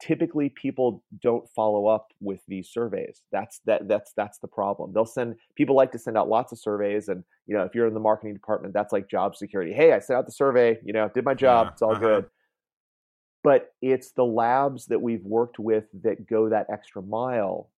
typically 0.00 0.48
people 0.50 1.02
don't 1.22 1.48
follow 1.50 1.86
up 1.86 2.12
with 2.20 2.40
these 2.48 2.68
surveys. 2.68 3.22
That's 3.32 3.60
that 3.66 3.88
that's 3.88 4.12
that's 4.16 4.38
the 4.38 4.48
problem. 4.48 4.92
They'll 4.92 5.06
send 5.06 5.36
people 5.54 5.74
like 5.74 5.92
to 5.92 5.98
send 5.98 6.16
out 6.18 6.28
lots 6.28 6.52
of 6.52 6.58
surveys 6.58 7.08
and 7.08 7.24
you 7.46 7.56
know 7.56 7.62
if 7.64 7.74
you're 7.74 7.86
in 7.86 7.94
the 7.94 8.00
marketing 8.00 8.34
department 8.34 8.74
that's 8.74 8.92
like 8.92 9.08
job 9.08 9.36
security. 9.36 9.72
Hey 9.72 9.92
i 9.92 9.98
sent 9.98 10.18
out 10.18 10.26
the 10.26 10.32
survey 10.32 10.78
you 10.84 10.92
know 10.92 11.10
did 11.14 11.24
my 11.24 11.34
job 11.34 11.66
yeah, 11.66 11.72
it's 11.72 11.82
all 11.82 11.92
uh-huh. 11.92 12.00
good. 12.00 12.26
But 13.42 13.74
it's 13.80 14.10
the 14.10 14.24
labs 14.24 14.86
that 14.86 15.00
we've 15.00 15.24
worked 15.24 15.58
with 15.58 15.84
that 16.02 16.26
go 16.26 16.48
that 16.48 16.66
extra 16.70 17.00
mile 17.00 17.70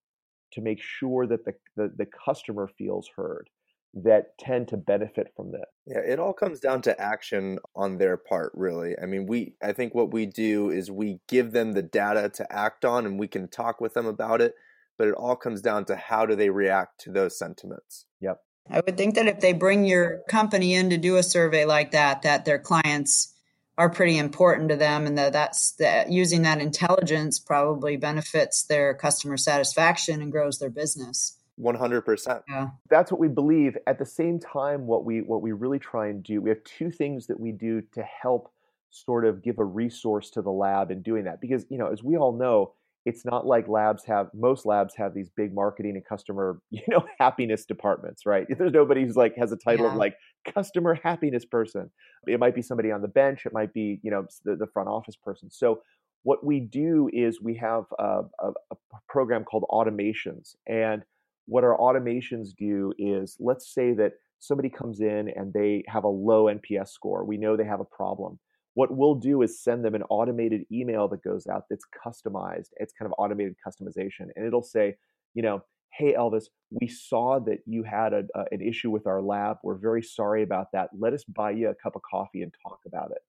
to 0.52 0.62
make 0.62 0.80
sure 0.80 1.26
that 1.26 1.44
the, 1.44 1.54
the, 1.76 1.92
the 1.94 2.06
customer 2.06 2.70
feels 2.78 3.06
heard 3.14 3.50
that 3.94 4.38
tend 4.38 4.68
to 4.68 4.76
benefit 4.76 5.32
from 5.34 5.52
that. 5.52 5.68
Yeah, 5.86 6.00
it 6.00 6.18
all 6.18 6.32
comes 6.32 6.60
down 6.60 6.82
to 6.82 7.00
action 7.00 7.58
on 7.74 7.98
their 7.98 8.16
part, 8.16 8.52
really. 8.54 8.94
I 9.00 9.06
mean, 9.06 9.26
we 9.26 9.54
I 9.62 9.72
think 9.72 9.94
what 9.94 10.12
we 10.12 10.26
do 10.26 10.70
is 10.70 10.90
we 10.90 11.20
give 11.28 11.52
them 11.52 11.72
the 11.72 11.82
data 11.82 12.28
to 12.34 12.52
act 12.52 12.84
on 12.84 13.06
and 13.06 13.18
we 13.18 13.28
can 13.28 13.48
talk 13.48 13.80
with 13.80 13.94
them 13.94 14.06
about 14.06 14.40
it, 14.40 14.54
but 14.98 15.08
it 15.08 15.14
all 15.14 15.36
comes 15.36 15.62
down 15.62 15.84
to 15.86 15.96
how 15.96 16.26
do 16.26 16.36
they 16.36 16.50
react 16.50 17.00
to 17.02 17.12
those 17.12 17.38
sentiments. 17.38 18.06
Yep. 18.20 18.40
I 18.70 18.82
would 18.84 18.98
think 18.98 19.14
that 19.14 19.26
if 19.26 19.40
they 19.40 19.54
bring 19.54 19.84
your 19.84 20.20
company 20.28 20.74
in 20.74 20.90
to 20.90 20.98
do 20.98 21.16
a 21.16 21.22
survey 21.22 21.64
like 21.64 21.92
that, 21.92 22.22
that 22.22 22.44
their 22.44 22.58
clients 22.58 23.34
are 23.78 23.88
pretty 23.88 24.18
important 24.18 24.68
to 24.68 24.76
them 24.76 25.06
and 25.06 25.16
that 25.16 25.32
that's 25.32 25.72
that 25.76 26.10
using 26.10 26.42
that 26.42 26.60
intelligence 26.60 27.38
probably 27.38 27.96
benefits 27.96 28.64
their 28.64 28.92
customer 28.92 29.36
satisfaction 29.36 30.20
and 30.20 30.32
grows 30.32 30.58
their 30.58 30.68
business. 30.68 31.37
100%. 31.60 32.42
Yeah. 32.48 32.68
That's 32.90 33.10
what 33.10 33.20
we 33.20 33.28
believe. 33.28 33.76
At 33.86 33.98
the 33.98 34.06
same 34.06 34.38
time 34.38 34.86
what 34.86 35.04
we 35.04 35.20
what 35.20 35.42
we 35.42 35.52
really 35.52 35.78
try 35.78 36.08
and 36.08 36.22
do, 36.22 36.40
we 36.40 36.50
have 36.50 36.62
two 36.64 36.90
things 36.90 37.26
that 37.26 37.38
we 37.38 37.52
do 37.52 37.82
to 37.94 38.02
help 38.02 38.52
sort 38.90 39.26
of 39.26 39.42
give 39.42 39.58
a 39.58 39.64
resource 39.64 40.30
to 40.30 40.42
the 40.42 40.50
lab 40.50 40.90
in 40.90 41.02
doing 41.02 41.24
that 41.24 41.40
because, 41.40 41.66
you 41.68 41.78
know, 41.78 41.88
as 41.88 42.02
we 42.02 42.16
all 42.16 42.36
know, 42.36 42.72
it's 43.04 43.24
not 43.24 43.46
like 43.46 43.68
labs 43.68 44.04
have 44.04 44.28
most 44.34 44.66
labs 44.66 44.94
have 44.96 45.14
these 45.14 45.30
big 45.34 45.54
marketing 45.54 45.92
and 45.94 46.04
customer 46.04 46.60
you 46.70 46.82
know 46.88 47.04
happiness 47.18 47.64
departments 47.64 48.26
right 48.26 48.46
there's 48.58 48.72
nobody 48.72 49.02
who's 49.02 49.16
like 49.16 49.34
has 49.36 49.52
a 49.52 49.56
title 49.56 49.86
yeah. 49.86 49.92
of 49.92 49.96
like 49.96 50.14
customer 50.52 50.98
happiness 51.02 51.44
person 51.44 51.90
it 52.26 52.38
might 52.38 52.54
be 52.54 52.60
somebody 52.60 52.90
on 52.90 53.00
the 53.00 53.08
bench 53.08 53.46
it 53.46 53.52
might 53.52 53.72
be 53.72 53.98
you 54.02 54.10
know 54.10 54.26
the, 54.44 54.56
the 54.56 54.66
front 54.66 54.88
office 54.88 55.16
person 55.16 55.50
so 55.50 55.80
what 56.24 56.44
we 56.44 56.60
do 56.60 57.08
is 57.12 57.40
we 57.40 57.54
have 57.54 57.84
a, 57.98 58.20
a, 58.40 58.48
a 58.70 58.76
program 59.08 59.44
called 59.44 59.64
automations 59.70 60.56
and 60.66 61.02
what 61.48 61.64
our 61.64 61.76
automations 61.78 62.50
do 62.56 62.92
is 62.98 63.36
let's 63.40 63.72
say 63.72 63.94
that 63.94 64.12
somebody 64.38 64.68
comes 64.68 65.00
in 65.00 65.30
and 65.34 65.52
they 65.52 65.82
have 65.88 66.04
a 66.04 66.08
low 66.08 66.44
NPS 66.44 66.88
score. 66.88 67.24
We 67.24 67.38
know 67.38 67.56
they 67.56 67.64
have 67.64 67.80
a 67.80 67.84
problem. 67.84 68.38
What 68.74 68.94
we'll 68.94 69.14
do 69.14 69.42
is 69.42 69.60
send 69.60 69.84
them 69.84 69.94
an 69.94 70.04
automated 70.10 70.64
email 70.70 71.08
that 71.08 71.24
goes 71.24 71.46
out 71.46 71.64
that's 71.68 71.86
customized. 72.06 72.68
It's 72.76 72.92
kind 72.92 73.10
of 73.10 73.14
automated 73.18 73.56
customization. 73.66 74.28
And 74.36 74.46
it'll 74.46 74.62
say, 74.62 74.96
you 75.34 75.42
know, 75.42 75.64
hey, 75.92 76.14
Elvis, 76.14 76.44
we 76.70 76.86
saw 76.86 77.40
that 77.40 77.58
you 77.66 77.82
had 77.82 78.12
a, 78.12 78.24
a, 78.34 78.44
an 78.52 78.60
issue 78.60 78.90
with 78.90 79.06
our 79.06 79.22
lab. 79.22 79.56
We're 79.64 79.78
very 79.78 80.02
sorry 80.02 80.42
about 80.42 80.70
that. 80.72 80.90
Let 80.96 81.14
us 81.14 81.24
buy 81.24 81.52
you 81.52 81.70
a 81.70 81.74
cup 81.74 81.96
of 81.96 82.02
coffee 82.08 82.42
and 82.42 82.54
talk 82.62 82.78
about 82.86 83.10
it. 83.10 83.22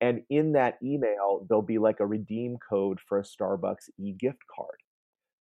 And 0.00 0.22
in 0.30 0.52
that 0.52 0.78
email, 0.82 1.44
there'll 1.48 1.60
be 1.60 1.78
like 1.78 2.00
a 2.00 2.06
redeem 2.06 2.56
code 2.66 3.00
for 3.06 3.18
a 3.18 3.22
Starbucks 3.22 3.90
e 3.98 4.12
gift 4.12 4.42
card. 4.54 4.78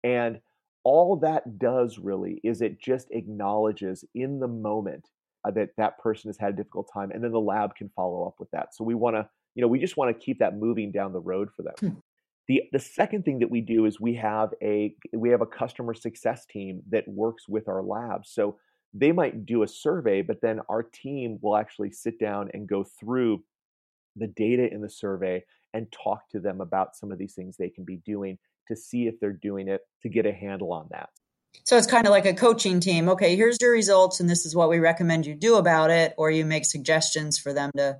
And 0.04 0.40
all 0.86 1.16
that 1.16 1.58
does 1.58 1.98
really 1.98 2.40
is 2.44 2.62
it 2.62 2.80
just 2.80 3.08
acknowledges 3.10 4.04
in 4.14 4.38
the 4.38 4.46
moment 4.46 5.10
uh, 5.44 5.50
that 5.50 5.70
that 5.76 5.98
person 5.98 6.28
has 6.28 6.38
had 6.38 6.52
a 6.52 6.56
difficult 6.56 6.88
time. 6.94 7.10
And 7.10 7.24
then 7.24 7.32
the 7.32 7.40
lab 7.40 7.74
can 7.74 7.90
follow 7.96 8.24
up 8.24 8.36
with 8.38 8.48
that. 8.52 8.72
So 8.72 8.84
we 8.84 8.94
want 8.94 9.16
to, 9.16 9.28
you 9.56 9.62
know, 9.62 9.66
we 9.66 9.80
just 9.80 9.96
want 9.96 10.16
to 10.16 10.24
keep 10.24 10.38
that 10.38 10.56
moving 10.56 10.92
down 10.92 11.12
the 11.12 11.18
road 11.18 11.48
for 11.56 11.64
them. 11.64 11.74
Hmm. 11.80 11.98
The, 12.46 12.62
the 12.70 12.78
second 12.78 13.24
thing 13.24 13.40
that 13.40 13.50
we 13.50 13.62
do 13.62 13.86
is 13.86 14.00
we 14.00 14.14
have 14.14 14.50
a 14.62 14.94
we 15.12 15.30
have 15.30 15.40
a 15.40 15.46
customer 15.46 15.92
success 15.92 16.46
team 16.46 16.82
that 16.90 17.08
works 17.08 17.48
with 17.48 17.66
our 17.66 17.82
labs. 17.82 18.30
So 18.30 18.56
they 18.94 19.10
might 19.10 19.44
do 19.44 19.64
a 19.64 19.68
survey, 19.68 20.22
but 20.22 20.40
then 20.40 20.60
our 20.68 20.84
team 20.84 21.40
will 21.42 21.56
actually 21.56 21.90
sit 21.90 22.20
down 22.20 22.50
and 22.54 22.68
go 22.68 22.84
through 22.84 23.42
the 24.14 24.28
data 24.28 24.72
in 24.72 24.82
the 24.82 24.88
survey 24.88 25.42
and 25.74 25.90
talk 25.90 26.20
to 26.30 26.38
them 26.38 26.60
about 26.60 26.94
some 26.94 27.10
of 27.10 27.18
these 27.18 27.34
things 27.34 27.56
they 27.56 27.70
can 27.70 27.82
be 27.82 27.96
doing 28.06 28.38
to 28.68 28.76
see 28.76 29.06
if 29.06 29.18
they're 29.20 29.32
doing 29.32 29.68
it 29.68 29.82
to 30.02 30.08
get 30.08 30.26
a 30.26 30.32
handle 30.32 30.73
on 30.73 30.88
that. 30.90 31.11
So 31.64 31.76
it's 31.76 31.87
kind 31.87 32.06
of 32.06 32.11
like 32.11 32.26
a 32.26 32.35
coaching 32.35 32.80
team. 32.80 33.08
Okay, 33.08 33.35
here's 33.35 33.58
your 33.61 33.73
results 33.73 34.20
and 34.20 34.28
this 34.28 34.44
is 34.46 34.54
what 34.54 34.68
we 34.68 34.78
recommend 34.78 35.26
you 35.26 35.35
do 35.35 35.56
about 35.56 35.90
it 35.90 36.14
or 36.18 36.30
you 36.30 36.44
make 36.44 36.64
suggestions 36.64 37.38
for 37.38 37.52
them 37.52 37.70
to 37.76 37.99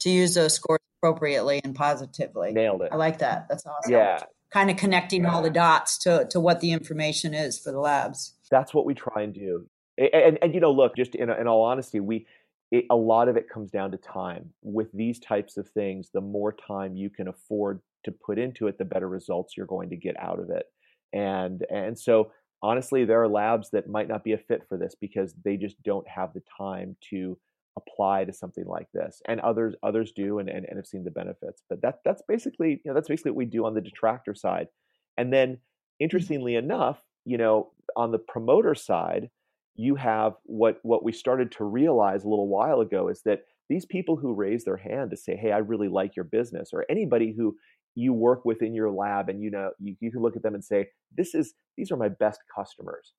to 0.00 0.10
use 0.10 0.34
those 0.34 0.54
scores 0.54 0.80
appropriately 0.98 1.60
and 1.64 1.74
positively. 1.74 2.52
Nailed 2.52 2.82
it. 2.82 2.88
I 2.92 2.96
like 2.96 3.18
that. 3.18 3.46
That's 3.48 3.66
awesome. 3.66 3.92
Yeah. 3.92 4.20
Kind 4.50 4.70
of 4.70 4.76
connecting 4.76 5.26
all 5.26 5.42
the 5.42 5.50
dots 5.50 5.98
to, 5.98 6.26
to 6.30 6.40
what 6.40 6.60
the 6.60 6.72
information 6.72 7.34
is 7.34 7.58
for 7.58 7.72
the 7.72 7.80
labs. 7.80 8.34
That's 8.50 8.72
what 8.72 8.86
we 8.86 8.94
try 8.94 9.22
and 9.22 9.34
do. 9.34 9.66
And, 9.98 10.14
and, 10.14 10.38
and 10.42 10.54
you 10.54 10.60
know, 10.60 10.72
look, 10.72 10.96
just 10.96 11.14
in, 11.14 11.28
in 11.28 11.46
all 11.46 11.62
honesty, 11.62 12.00
we, 12.00 12.26
it, 12.70 12.86
a 12.90 12.96
lot 12.96 13.28
of 13.28 13.36
it 13.36 13.48
comes 13.48 13.70
down 13.70 13.90
to 13.90 13.96
time. 13.96 14.50
With 14.62 14.92
these 14.92 15.18
types 15.18 15.56
of 15.56 15.68
things, 15.68 16.10
the 16.12 16.20
more 16.20 16.52
time 16.52 16.96
you 16.96 17.10
can 17.10 17.28
afford 17.28 17.80
to 18.04 18.12
put 18.12 18.38
into 18.38 18.66
it, 18.66 18.78
the 18.78 18.84
better 18.84 19.08
results 19.08 19.56
you're 19.56 19.66
going 19.66 19.90
to 19.90 19.96
get 19.96 20.18
out 20.18 20.38
of 20.38 20.50
it. 20.50 20.66
And 21.12 21.64
and 21.70 21.98
so 21.98 22.32
honestly, 22.62 23.04
there 23.04 23.22
are 23.22 23.28
labs 23.28 23.70
that 23.70 23.88
might 23.88 24.08
not 24.08 24.24
be 24.24 24.32
a 24.32 24.38
fit 24.38 24.62
for 24.68 24.78
this 24.78 24.94
because 25.00 25.34
they 25.44 25.56
just 25.56 25.80
don't 25.82 26.08
have 26.08 26.32
the 26.32 26.42
time 26.58 26.96
to 27.10 27.36
apply 27.76 28.24
to 28.24 28.32
something 28.32 28.66
like 28.66 28.86
this 28.92 29.20
and 29.26 29.40
others 29.40 29.74
others 29.82 30.12
do 30.12 30.38
and, 30.38 30.48
and, 30.48 30.64
and 30.66 30.76
have 30.76 30.86
seen 30.86 31.04
the 31.04 31.10
benefits 31.10 31.62
but 31.68 31.82
that 31.82 31.98
that's 32.04 32.22
basically 32.28 32.80
you 32.84 32.90
know 32.90 32.94
that's 32.94 33.08
basically 33.08 33.32
what 33.32 33.38
we 33.38 33.44
do 33.44 33.66
on 33.66 33.74
the 33.74 33.80
detractor 33.80 34.34
side 34.34 34.68
and 35.16 35.32
then 35.32 35.48
mm-hmm. 35.48 35.58
interestingly 35.98 36.54
enough 36.54 37.00
you 37.24 37.36
know 37.36 37.72
on 37.96 38.12
the 38.12 38.18
promoter 38.18 38.74
side 38.74 39.28
you 39.74 39.96
have 39.96 40.34
what 40.44 40.78
what 40.82 41.02
we 41.02 41.12
started 41.12 41.50
to 41.50 41.64
realize 41.64 42.24
a 42.24 42.28
little 42.28 42.48
while 42.48 42.80
ago 42.80 43.08
is 43.08 43.22
that 43.24 43.42
these 43.68 43.86
people 43.86 44.16
who 44.16 44.34
raise 44.34 44.64
their 44.64 44.76
hand 44.76 45.10
to 45.10 45.16
say 45.16 45.34
hey 45.36 45.50
i 45.50 45.58
really 45.58 45.88
like 45.88 46.14
your 46.14 46.24
business 46.24 46.70
or 46.72 46.84
anybody 46.88 47.34
who 47.36 47.56
you 47.94 48.12
work 48.12 48.44
with 48.44 48.62
in 48.62 48.74
your 48.74 48.90
lab 48.90 49.28
and 49.28 49.42
you 49.42 49.50
know 49.50 49.70
you, 49.78 49.96
you 50.00 50.10
can 50.10 50.20
look 50.20 50.36
at 50.36 50.42
them 50.42 50.54
and 50.54 50.64
say 50.64 50.86
this 51.16 51.34
is 51.34 51.54
these 51.76 51.90
are 51.90 51.96
my 51.96 52.08
best 52.08 52.40
customers 52.54 53.12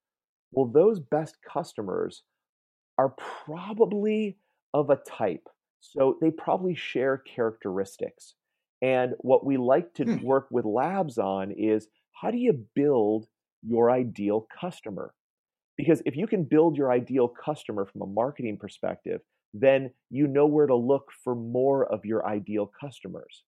well 0.51 0.67
those 0.67 0.99
best 0.99 1.37
customers 1.47 2.23
are 2.97 3.15
probably 3.45 4.37
of 4.73 4.89
a 4.89 4.97
type. 4.97 5.47
So 5.79 6.17
they 6.21 6.31
probably 6.31 6.75
share 6.75 7.17
characteristics. 7.17 8.35
And 8.81 9.13
what 9.19 9.45
we 9.45 9.57
like 9.57 9.93
to 9.95 10.03
hmm. 10.03 10.25
work 10.25 10.47
with 10.51 10.65
labs 10.65 11.17
on 11.17 11.51
is 11.51 11.87
how 12.13 12.31
do 12.31 12.37
you 12.37 12.65
build 12.75 13.27
your 13.63 13.91
ideal 13.91 14.47
customer? 14.59 15.13
Because 15.77 16.01
if 16.05 16.15
you 16.15 16.27
can 16.27 16.43
build 16.43 16.77
your 16.77 16.91
ideal 16.91 17.27
customer 17.27 17.85
from 17.85 18.01
a 18.01 18.07
marketing 18.07 18.57
perspective, 18.57 19.21
then 19.53 19.91
you 20.09 20.27
know 20.27 20.45
where 20.45 20.67
to 20.67 20.75
look 20.75 21.09
for 21.23 21.35
more 21.35 21.85
of 21.85 22.05
your 22.05 22.25
ideal 22.27 22.71
customers. 22.79 23.43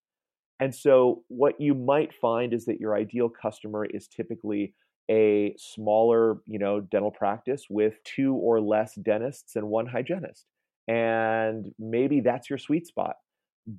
And 0.59 0.73
so, 0.73 1.23
what 1.27 1.59
you 1.59 1.73
might 1.73 2.13
find 2.13 2.53
is 2.53 2.65
that 2.65 2.79
your 2.79 2.95
ideal 2.95 3.29
customer 3.29 3.85
is 3.85 4.07
typically 4.07 4.73
a 5.09 5.55
smaller, 5.57 6.37
you 6.45 6.59
know, 6.59 6.81
dental 6.81 7.11
practice 7.11 7.65
with 7.69 7.93
two 8.03 8.33
or 8.33 8.59
less 8.59 8.95
dentists 8.95 9.55
and 9.55 9.67
one 9.67 9.87
hygienist 9.87 10.45
and 10.87 11.71
maybe 11.77 12.21
that's 12.21 12.49
your 12.49 12.59
sweet 12.59 12.87
spot. 12.87 13.15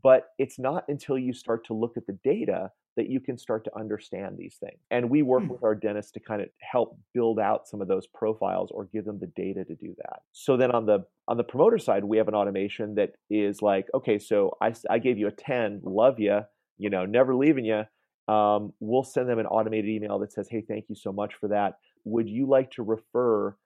But 0.03 0.27
it's 0.39 0.59
not 0.59 0.85
until 0.89 1.19
you 1.19 1.33
start 1.33 1.67
to 1.67 1.75
look 1.75 1.97
at 1.97 2.07
the 2.07 2.19
data 2.23 2.71
that 2.99 3.09
you 3.09 3.21
can 3.21 3.39
start 3.39 3.65
to 3.65 3.79
understand 3.79 4.37
these 4.37 4.57
things. 4.57 4.81
And 4.91 5.09
we 5.09 5.23
work 5.23 5.45
hmm. 5.45 5.51
with 5.51 5.63
our 5.63 5.75
dentists 5.75 6.13
to 6.13 6.21
kind 6.21 6.43
of 6.43 6.49
help 6.61 6.99
build 7.15 7.39
out 7.39 7.67
some 7.67 7.81
of 7.81 7.89
those 7.89 8.07
profiles 8.09 8.71
or 8.73 8.85
give 8.93 9.05
them 9.05 9.19
the 9.19 9.29
data 9.29 9.65
to 9.65 9.75
do 9.77 9.95
that. 9.99 10.21
So 10.33 10.57
then 10.57 10.73
on 10.73 10.85
the 10.85 11.07
on 11.27 11.37
the 11.37 11.45
promoter 11.45 11.79
side, 11.79 12.05
we 12.05 12.19
have 12.19 12.29
an 12.29 12.35
automation 12.35 12.97
that 12.97 13.13
is 13.31 13.63
like, 13.63 13.87
okay, 13.95 14.19
so 14.19 14.57
I, 14.61 14.75
I 14.91 14.99
gave 14.99 15.17
you 15.17 15.29
a 15.29 15.33
10, 15.33 15.83
love 15.85 16.19
you, 16.19 16.41
you 16.79 16.91
know, 16.91 17.05
never 17.05 17.35
leaving 17.35 17.65
you. 17.65 17.85
Um, 18.33 18.73
we'll 18.81 19.05
send 19.05 19.29
them 19.29 19.39
an 19.39 19.47
automated 19.47 19.91
email 19.91 20.19
that 20.21 20.33
says, 20.33 20.49
hey, 20.51 20.63
thank 20.67 20.87
you 20.89 20.95
so 20.95 21.13
much 21.13 21.35
for 21.35 21.49
that. 21.49 21.75
Would 22.05 22.29
you 22.29 22.47
like 22.47 22.71
to 22.73 22.83
refer 22.83 23.57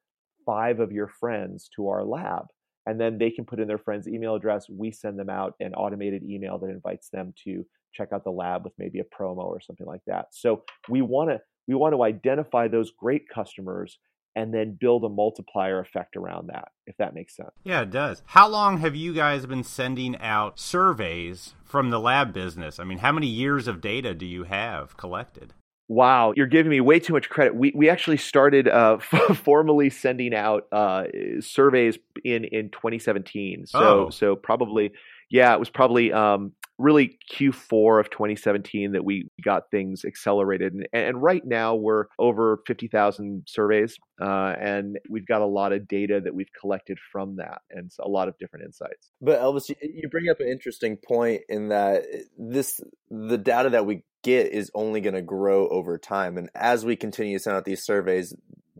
five 0.47 0.81
of 0.81 0.93
your 0.93 1.09
friends 1.09 1.69
to 1.77 1.89
our 1.89 2.05
lab? 2.05 2.47
and 2.87 3.01
then 3.01 3.19
they 3.19 3.31
can 3.31 3.45
put 3.45 3.61
in 3.61 3.69
their 3.69 3.79
friend's 3.79 4.09
email 4.09 4.35
address. 4.35 4.69
We 4.69 4.91
send 4.91 5.19
them 5.19 5.31
out 5.31 5.55
an 5.61 5.75
automated 5.75 6.23
email 6.25 6.59
that 6.59 6.71
invites 6.71 7.09
them 7.11 7.33
to 7.45 7.65
check 7.93 8.09
out 8.13 8.25
the 8.25 8.31
lab 8.31 8.65
with 8.65 8.73
maybe 8.79 9.01
a 9.01 9.05
promo 9.05 9.45
or 9.45 9.61
something 9.61 9.87
like 9.87 10.01
that. 10.07 10.27
So 10.33 10.65
we 10.89 11.03
want 11.03 11.31
to 11.31 11.41
we 11.69 11.75
want 11.75 11.95
to 11.95 12.03
identify 12.03 12.67
those 12.67 12.91
great 12.91 13.29
customers 13.29 13.99
and 14.35 14.53
then 14.53 14.77
build 14.81 15.05
a 15.05 15.09
multiplier 15.09 15.81
effect 15.81 16.17
around 16.17 16.49
that 16.49 16.69
if 16.87 16.97
that 16.97 17.15
makes 17.15 17.37
sense. 17.37 17.51
Yeah, 17.65 17.83
it 17.83 17.91
does. 17.91 18.23
How 18.27 18.49
long 18.49 18.79
have 18.79 18.97
you 18.97 19.15
guys 19.15 19.47
been 19.47 19.65
sending 19.65 20.17
out 20.19 20.59
surveys 20.59 21.55
from 21.65 21.91
the 21.91 22.01
lab 22.01 22.33
business? 22.33 22.79
I 22.79 22.85
mean, 22.85 22.99
how 22.99 23.13
many 23.13 23.27
years 23.27 23.69
of 23.69 23.81
data 23.81 24.15
do 24.15 24.27
you 24.27 24.45
have 24.45 24.97
collected? 24.97 25.55
Wow, 25.89 26.33
you're 26.37 26.47
giving 26.47 26.71
me 26.71 26.81
way 26.81 27.01
too 27.01 27.13
much 27.13 27.29
credit. 27.29 27.55
We 27.55 27.73
we 27.75 27.91
actually 27.91 28.17
started 28.17 28.67
uh, 28.69 28.99
formally 29.35 29.91
sending 29.91 30.35
out 30.35 30.67
uh, 30.73 31.05
surveys 31.41 31.99
in 32.25 32.45
in 32.45 32.71
2017. 32.71 33.67
So 33.67 33.79
oh. 33.79 34.11
so 34.11 34.37
probably 34.37 34.93
yeah, 35.31 35.53
it 35.53 35.59
was 35.59 35.71
probably 35.71 36.13
um, 36.13 36.53
really 36.83 37.19
Q4 37.33 38.01
of 38.01 38.11
2017 38.11 38.93
that 38.93 39.05
we 39.05 39.29
got 39.43 39.71
things 39.71 40.05
accelerated. 40.05 40.75
And, 40.75 40.89
and 40.93 41.23
right 41.23 41.43
now 41.45 41.75
we're 41.75 42.07
over 42.19 42.61
50,000 42.67 43.45
surveys, 43.47 43.97
uh, 44.21 44.55
and 44.61 44.99
we've 45.09 45.27
got 45.27 45.41
a 45.41 45.47
lot 45.47 45.73
of 45.73 45.87
data 45.87 46.21
that 46.23 46.35
we've 46.35 46.53
collected 46.61 46.99
from 47.13 47.37
that, 47.37 47.61
and 47.71 47.91
a 48.01 48.09
lot 48.09 48.29
of 48.29 48.37
different 48.39 48.67
insights. 48.67 49.11
But 49.21 49.41
Elvis, 49.41 49.71
you 49.81 50.09
bring 50.11 50.29
up 50.29 50.41
an 50.41 50.49
interesting 50.49 50.97
point 50.97 51.43
in 51.49 51.69
that 51.69 52.05
this 52.37 52.81
the 53.11 53.39
data 53.39 53.71
that 53.71 53.87
we 53.87 54.03
get 54.23 54.53
is 54.53 54.71
only 54.75 55.01
going 55.01 55.15
to 55.15 55.23
grow 55.23 55.69
over 55.69 55.99
time. 55.99 56.39
And 56.39 56.51
as 56.55 56.85
we 56.85 56.97
continue 56.97 57.39
to 57.39 57.43
send 57.43 57.57
out 57.57 57.65
these 57.65 57.85
surveys, 57.85 58.35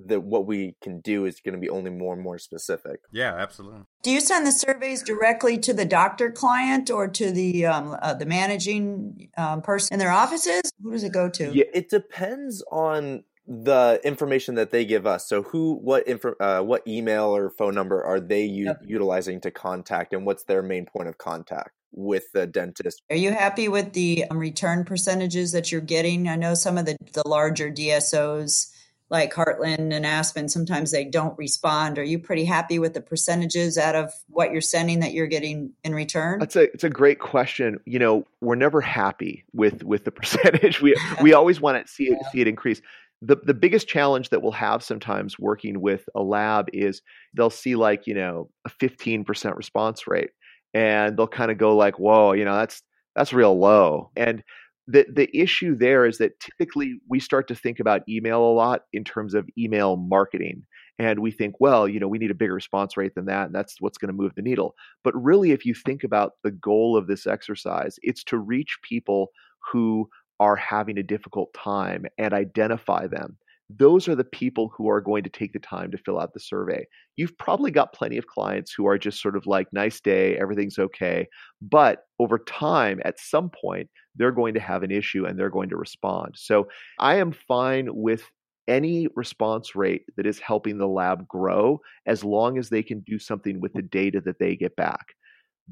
that 0.07 0.23
what 0.23 0.47
we 0.47 0.75
can 0.83 1.01
do 1.01 1.27
is 1.27 1.41
going 1.41 1.55
to 1.55 1.61
be 1.61 1.69
only 1.69 1.91
more 1.91 2.15
and 2.15 2.23
more 2.23 2.39
specific. 2.39 3.01
Yeah, 3.11 3.35
absolutely. 3.35 3.83
Do 4.03 4.11
you 4.11 4.21
send 4.21 4.47
the 4.47 4.53
surveys 4.53 5.03
directly 5.03 5.59
to 5.59 5.75
the 5.75 5.85
doctor 5.85 6.31
client 6.31 6.91
or 6.91 7.09
to 7.09 7.31
the 7.31 7.67
um, 7.67 7.97
uh, 8.01 8.15
the 8.15 8.27
managing 8.27 9.29
um, 9.37 9.63
person 9.63 9.95
in 9.95 9.99
their 9.99 10.11
offices? 10.11 10.73
Who 10.83 10.93
does 10.93 11.05
it 11.05 11.13
go 11.13 11.29
to? 11.29 11.53
Yeah, 11.53 11.65
it 11.75 11.89
depends 11.89 12.65
on 12.71 13.25
the 13.47 14.01
information 14.05 14.55
that 14.55 14.71
they 14.71 14.85
give 14.85 15.07
us. 15.07 15.29
So 15.29 15.43
who, 15.43 15.75
what 15.75 16.07
info, 16.07 16.35
uh, 16.39 16.61
what 16.61 16.87
email 16.87 17.35
or 17.37 17.51
phone 17.51 17.75
number 17.75 18.03
are 18.03 18.21
they 18.21 18.45
u- 18.45 18.71
okay. 18.71 18.81
utilizing 18.87 19.41
to 19.43 19.51
contact, 19.51 20.13
and 20.13 20.25
what's 20.25 20.45
their 20.45 20.63
main 20.63 20.87
point 20.87 21.09
of 21.09 21.19
contact? 21.19 21.71
with 21.95 22.33
the 22.33 22.47
dentist. 22.47 23.03
Are 23.11 23.17
you 23.17 23.33
happy 23.33 23.69
with 23.69 23.93
the 23.93 24.25
um, 24.31 24.39
return 24.39 24.83
percentages 24.83 25.53
that 25.53 25.71
you're 25.71 25.83
getting? 25.83 26.27
I 26.27 26.37
know 26.37 26.55
some 26.55 26.79
of 26.79 26.87
the, 26.87 26.97
the 27.13 27.29
larger 27.29 27.71
DSOs 27.71 28.73
like 29.13 29.35
Heartland 29.35 29.93
and 29.93 30.07
Aspen, 30.07 30.49
sometimes 30.49 30.91
they 30.91 31.05
don't 31.05 31.37
respond. 31.37 31.99
Are 31.99 32.03
you 32.03 32.19
pretty 32.19 32.47
happy 32.47 32.79
with 32.79 32.95
the 32.95 33.03
percentages 33.03 33.77
out 33.77 33.95
of 33.95 34.11
what 34.29 34.53
you're 34.53 34.63
sending 34.63 35.01
that 35.01 35.13
you're 35.13 35.27
getting 35.27 35.75
in 35.85 35.95
return? 35.95 36.39
That's 36.39 36.57
a 36.57 36.63
it's 36.73 36.83
a 36.83 36.89
great 36.89 37.19
question. 37.19 37.79
You 37.85 37.99
know, 37.99 38.27
we're 38.41 38.55
never 38.55 38.81
happy 38.81 39.45
with 39.53 39.85
with 39.85 40.05
the 40.05 40.11
percentage. 40.13 40.81
We 40.81 40.97
we 41.21 41.35
always 41.35 41.61
want 41.61 41.87
to 41.87 41.93
see 41.93 42.05
it 42.05 42.19
yeah. 42.23 42.31
see 42.31 42.41
it 42.41 42.49
increase. 42.49 42.81
The 43.25 43.37
the 43.37 43.55
biggest 43.55 43.89
challenge 43.89 44.31
that 44.31 44.43
we'll 44.43 44.53
have 44.53 44.83
sometimes 44.83 45.39
working 45.39 45.81
with 45.81 46.09
a 46.15 46.23
lab 46.23 46.67
is 46.73 47.03
they'll 47.35 47.51
see 47.51 47.77
like, 47.77 48.07
you 48.07 48.15
know, 48.15 48.51
a 48.65 48.71
15% 48.71 49.57
response 49.57 50.07
rate 50.09 50.31
and 50.75 51.17
they'll 51.17 51.29
kind 51.29 51.51
of 51.53 51.59
go 51.59 51.77
like, 51.77 51.99
"Whoa, 51.99 52.33
you 52.33 52.45
know, 52.45 52.57
that's 52.57 52.83
that's 53.15 53.33
real 53.33 53.59
low." 53.59 54.11
And 54.17 54.43
the 54.89 55.07
the 55.13 55.29
issue 55.37 55.77
there 55.77 56.05
is 56.07 56.19
that 56.19 56.39
typically 56.41 57.01
we 57.09 57.21
start 57.21 57.47
to 57.49 57.55
think 57.55 57.79
about 57.79 58.03
email 58.09 58.43
a 58.45 58.53
lot 58.53 58.83
in 58.93 59.05
terms 59.05 59.35
of 59.35 59.49
email 59.57 59.97
marketing 59.97 60.65
and 60.99 61.21
we 61.21 61.31
think 61.31 61.55
well 61.61 61.87
you 61.87 62.01
know 62.01 62.09
we 62.09 62.19
need 62.19 62.33
a 62.33 62.35
bigger 62.35 62.55
response 62.55 62.97
rate 62.97 63.15
than 63.15 63.27
that 63.27 63.47
and 63.47 63.55
that's 63.55 63.81
what's 63.81 63.97
going 63.97 64.09
to 64.09 64.13
move 64.13 64.33
the 64.35 64.43
needle 64.43 64.75
but 65.05 65.15
really 65.15 65.53
if 65.53 65.65
you 65.65 65.73
think 65.73 66.03
about 66.03 66.33
the 66.43 66.51
goal 66.51 66.97
of 66.97 67.07
this 67.07 67.27
exercise 67.29 67.97
it's 68.03 68.25
to 68.25 68.39
reach 68.39 68.79
people 68.83 69.29
who 69.73 70.09
are 70.43 70.57
having 70.57 70.99
a 70.99 71.03
difficult 71.03 71.53
time 71.55 72.05
and 72.19 72.35
identify 72.35 73.07
them 73.07 73.37
those 73.79 74.09
are 74.09 74.15
the 74.15 74.25
people 74.25 74.73
who 74.77 74.89
are 74.89 75.01
going 75.01 75.23
to 75.25 75.31
take 75.31 75.53
the 75.53 75.59
time 75.59 75.91
to 75.91 75.99
fill 75.99 76.19
out 76.21 76.35
the 76.35 76.41
survey. 76.41 76.87
You've 77.17 77.37
probably 77.39 77.71
got 77.71 77.93
plenty 77.93 78.19
of 78.19 78.27
clients 78.27 78.73
who 78.73 78.87
are 78.87 78.99
just 78.99 79.21
sort 79.21 79.37
of 79.37 79.47
like, 79.47 79.73
nice 79.73 80.01
day, 80.01 80.37
everything's 80.37 80.79
okay. 80.79 81.29
But 81.61 82.05
over 82.19 82.39
time, 82.39 83.01
at 83.05 83.21
some 83.21 83.51
point, 83.51 83.89
they're 84.17 84.33
going 84.33 84.55
to 84.55 84.61
have 84.61 84.83
an 84.83 84.91
issue 84.91 85.25
and 85.25 85.39
they're 85.39 85.51
going 85.51 85.71
to 85.71 85.77
respond. 85.77 86.35
So 86.37 86.69
I 86.99 87.17
am 87.17 87.33
fine 87.33 87.89
with 87.91 88.25
any 88.69 89.09
response 89.17 89.75
rate 89.75 90.05
that 90.17 90.27
is 90.27 90.39
helping 90.39 90.79
the 90.79 90.87
lab 90.87 91.27
grow 91.27 91.81
as 92.07 92.23
long 92.23 92.59
as 92.59 92.69
they 92.69 92.83
can 92.83 93.01
do 93.01 93.19
something 93.19 93.61
with 93.61 93.73
the 93.73 93.83
data 93.83 94.21
that 94.21 94.39
they 94.39 94.55
get 94.55 94.77
back. 94.77 95.15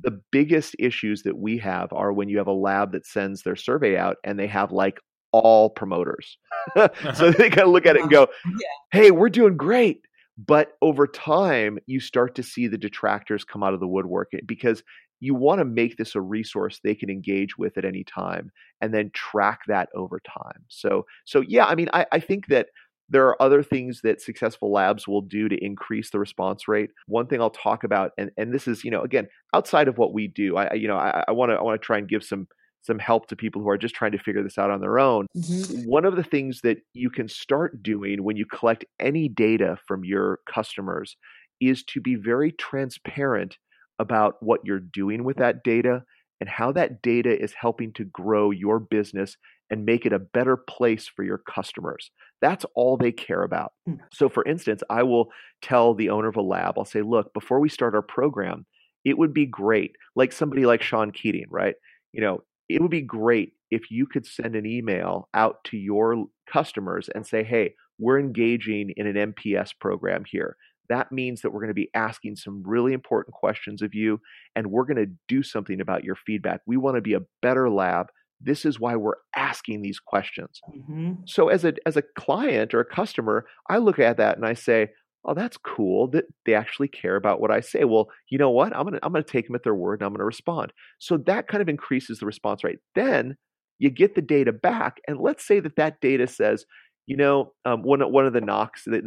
The 0.03 0.20
biggest 0.31 0.76
issues 0.79 1.22
that 1.22 1.37
we 1.37 1.59
have 1.59 1.92
are 1.92 2.12
when 2.12 2.29
you 2.29 2.38
have 2.38 2.46
a 2.46 2.53
lab 2.53 2.92
that 2.92 3.07
sends 3.07 3.42
their 3.42 3.57
survey 3.57 3.96
out 3.96 4.16
and 4.24 4.38
they 4.38 4.46
have 4.46 4.72
like 4.72 5.00
all 5.33 5.70
promoters. 5.70 6.38
so 7.14 7.31
they 7.38 7.50
kind 7.50 7.66
of 7.66 7.68
look 7.70 7.87
at 7.87 7.96
it 7.96 8.03
and 8.03 8.14
uh-huh. 8.14 8.26
go, 8.26 8.61
hey, 8.92 9.11
we're 9.11 9.29
doing 9.29 9.57
great. 9.57 10.03
But 10.46 10.72
over 10.81 11.07
time, 11.07 11.79
you 11.87 12.00
start 12.00 12.35
to 12.37 12.42
see 12.42 12.66
the 12.66 12.79
detractors 12.79 13.44
come 13.44 13.62
out 13.62 13.74
of 13.74 13.81
the 13.81 13.88
woodwork 13.88 14.29
eh, 14.33 14.38
because 14.46 14.83
you 15.20 15.35
want 15.35 15.59
to 15.59 15.66
make 15.66 15.96
this 15.96 16.14
a 16.14 16.20
resource 16.20 16.81
they 16.83 16.94
can 16.94 17.11
engage 17.11 17.59
with 17.59 17.76
at 17.76 17.85
any 17.85 18.05
time 18.05 18.50
and 18.81 18.94
then 18.94 19.11
track 19.12 19.61
that 19.68 19.90
over 19.94 20.20
time. 20.20 20.64
So, 20.68 21.05
so 21.26 21.42
yeah, 21.42 21.66
I 21.66 21.74
mean, 21.74 21.90
I, 21.92 22.07
I 22.11 22.20
think 22.20 22.46
that 22.46 22.68
there 23.11 23.27
are 23.27 23.42
other 23.42 23.62
things 23.62 24.01
that 24.03 24.23
successful 24.23 24.73
labs 24.73 25.07
will 25.07 25.20
do 25.20 25.49
to 25.49 25.64
increase 25.64 26.11
the 26.11 26.18
response 26.18 26.68
rate. 26.68 26.90
One 27.07 27.27
thing 27.27 27.40
I'll 27.40 27.51
talk 27.51 27.85
about, 27.85 28.12
and, 28.16 28.31
and 28.38 28.55
this 28.55 28.66
is, 28.68 28.85
you 28.85 28.90
know, 28.90 29.03
again, 29.03 29.29
outside 29.53 29.88
of 29.88 29.99
what 29.99 30.14
we 30.14 30.29
do, 30.29 30.57
I, 30.57 30.75
you 30.75 30.88
know, 30.88 30.96
I 30.96 31.31
want 31.33 31.51
to, 31.51 31.57
I 31.57 31.62
want 31.62 31.81
to 31.81 31.85
try 31.85 31.99
and 31.99 32.09
give 32.09 32.25
some 32.25 32.46
some 32.83 32.99
help 32.99 33.27
to 33.27 33.37
people 33.37 33.61
who 33.61 33.68
are 33.68 33.77
just 33.77 33.94
trying 33.94 34.12
to 34.12 34.18
figure 34.18 34.42
this 34.42 34.57
out 34.57 34.70
on 34.70 34.81
their 34.81 34.99
own. 34.99 35.27
Mm-hmm. 35.37 35.83
One 35.83 36.07
of 36.07 36.16
the 36.16 36.23
things 36.23 36.62
that 36.62 36.79
you 36.94 37.11
can 37.11 37.29
start 37.29 37.83
doing 37.83 38.25
when 38.25 38.37
you 38.37 38.46
collect 38.46 38.87
any 38.99 39.29
data 39.29 39.77
from 39.87 40.03
your 40.03 40.38
customers 40.51 41.16
is 41.61 41.85
to 41.85 42.01
be 42.01 42.14
very 42.14 42.53
transparent 42.53 43.59
about 43.99 44.37
what 44.40 44.61
you're 44.64 44.81
doing 44.81 45.25
with 45.25 45.37
that 45.37 45.62
data 45.62 46.03
and 46.40 46.48
how 46.48 46.72
that 46.72 47.03
data 47.03 47.38
is 47.38 47.53
helping 47.53 47.92
to 47.94 48.05
grow 48.05 48.50
your 48.50 48.79
business 48.79 49.37
and 49.70 49.85
make 49.85 50.05
it 50.05 50.12
a 50.12 50.18
better 50.18 50.57
place 50.57 51.07
for 51.07 51.22
your 51.22 51.38
customers. 51.38 52.11
That's 52.40 52.64
all 52.74 52.96
they 52.96 53.12
care 53.12 53.42
about. 53.42 53.72
Mm. 53.88 54.00
So, 54.12 54.29
for 54.29 54.44
instance, 54.44 54.83
I 54.90 55.03
will 55.05 55.31
tell 55.62 55.94
the 55.94 56.11
owner 56.11 56.29
of 56.29 56.37
a 56.37 56.42
lab, 56.42 56.74
I'll 56.76 56.85
say, 56.85 57.03
look, 57.03 57.33
before 57.35 57.61
we 57.61 57.68
start 57.68 57.94
our 57.94 58.03
program, 58.03 58.66
it 59.05 59.16
would 59.16 59.33
be 59.33 59.46
great, 59.46 59.96
like 60.16 60.33
somebody 60.33 60.66
like 60.66 60.83
Sean 60.83 61.12
Keating, 61.12 61.46
right? 61.50 61.74
You 62.12 62.20
know, 62.20 62.42
it 62.68 62.81
would 62.81 62.90
be 62.90 63.03
great 63.03 63.53
if 63.70 63.90
you 63.90 64.07
could 64.07 64.26
send 64.26 64.57
an 64.57 64.66
email 64.66 65.29
out 65.35 65.62
to 65.64 65.76
your 65.76 66.26
customers 66.50 67.09
and 67.14 67.26
say, 67.26 67.44
hey, 67.44 67.74
we're 67.98 68.18
engaging 68.18 68.92
in 68.96 69.07
an 69.07 69.33
NPS 69.33 69.70
program 69.79 70.24
here. 70.26 70.57
That 70.90 71.11
means 71.11 71.40
that 71.40 71.50
we're 71.50 71.61
going 71.61 71.68
to 71.68 71.74
be 71.74 71.90
asking 71.94 72.37
some 72.37 72.62
really 72.66 72.92
important 72.92 73.35
questions 73.35 73.81
of 73.81 73.94
you, 73.94 74.20
and 74.55 74.66
we're 74.66 74.85
going 74.85 75.05
to 75.05 75.12
do 75.29 75.42
something 75.42 75.81
about 75.81 76.05
your 76.05 76.16
feedback. 76.16 76.61
We 76.66 76.76
want 76.76 76.96
to 76.96 77.00
be 77.00 77.14
a 77.14 77.22
better 77.40 77.70
lab. 77.70 78.09
This 78.40 78.64
is 78.66 78.79
why 78.79 78.96
we're 78.96 79.14
asking 79.35 79.81
these 79.81 79.98
questions. 79.98 80.61
Mm-hmm. 80.70 81.12
So, 81.26 81.48
as 81.48 81.64
a 81.64 81.74
as 81.87 81.96
a 81.96 82.03
client 82.18 82.74
or 82.74 82.81
a 82.81 82.85
customer, 82.85 83.46
I 83.68 83.79
look 83.79 83.98
at 83.98 84.18
that 84.18 84.37
and 84.37 84.46
I 84.46 84.55
say, 84.55 84.90
oh 85.24 85.35
that's 85.35 85.57
cool 85.57 86.09
that 86.09 86.24
they 86.46 86.55
actually 86.55 86.88
care 86.88 87.16
about 87.16 87.40
what 87.40 87.50
i 87.50 87.61
say 87.61 87.85
well 87.85 88.09
you 88.31 88.38
know 88.38 88.50
what 88.50 88.74
i'm 88.74 88.85
going 88.85 88.94
to 88.94 89.05
i'm 89.05 89.12
going 89.12 89.24
to 89.24 89.31
take 89.31 89.46
them 89.46 89.55
at 89.55 89.62
their 89.62 89.74
word 89.74 90.00
and 90.00 90.07
i'm 90.07 90.12
going 90.12 90.20
to 90.20 90.24
respond 90.24 90.72
so 90.98 91.16
that 91.16 91.48
kind 91.48 91.62
of 91.62 91.68
increases 91.68 92.18
the 92.18 92.26
response 92.26 92.64
rate 92.64 92.79
then 92.94 93.37
you 93.79 93.90
get 93.90 94.14
the 94.14 94.22
data 94.22 94.53
back 94.53 95.00
and 95.07 95.18
let's 95.20 95.46
say 95.46 95.61
that 95.61 95.76
that 95.76 96.00
data 96.00 96.26
says 96.26 96.64
you 97.11 97.16
know 97.16 97.53
um, 97.64 97.83
one, 97.83 98.01
one 98.12 98.25
of 98.25 98.33
the 98.33 98.40
knocks 98.40 98.85
that, 98.85 99.05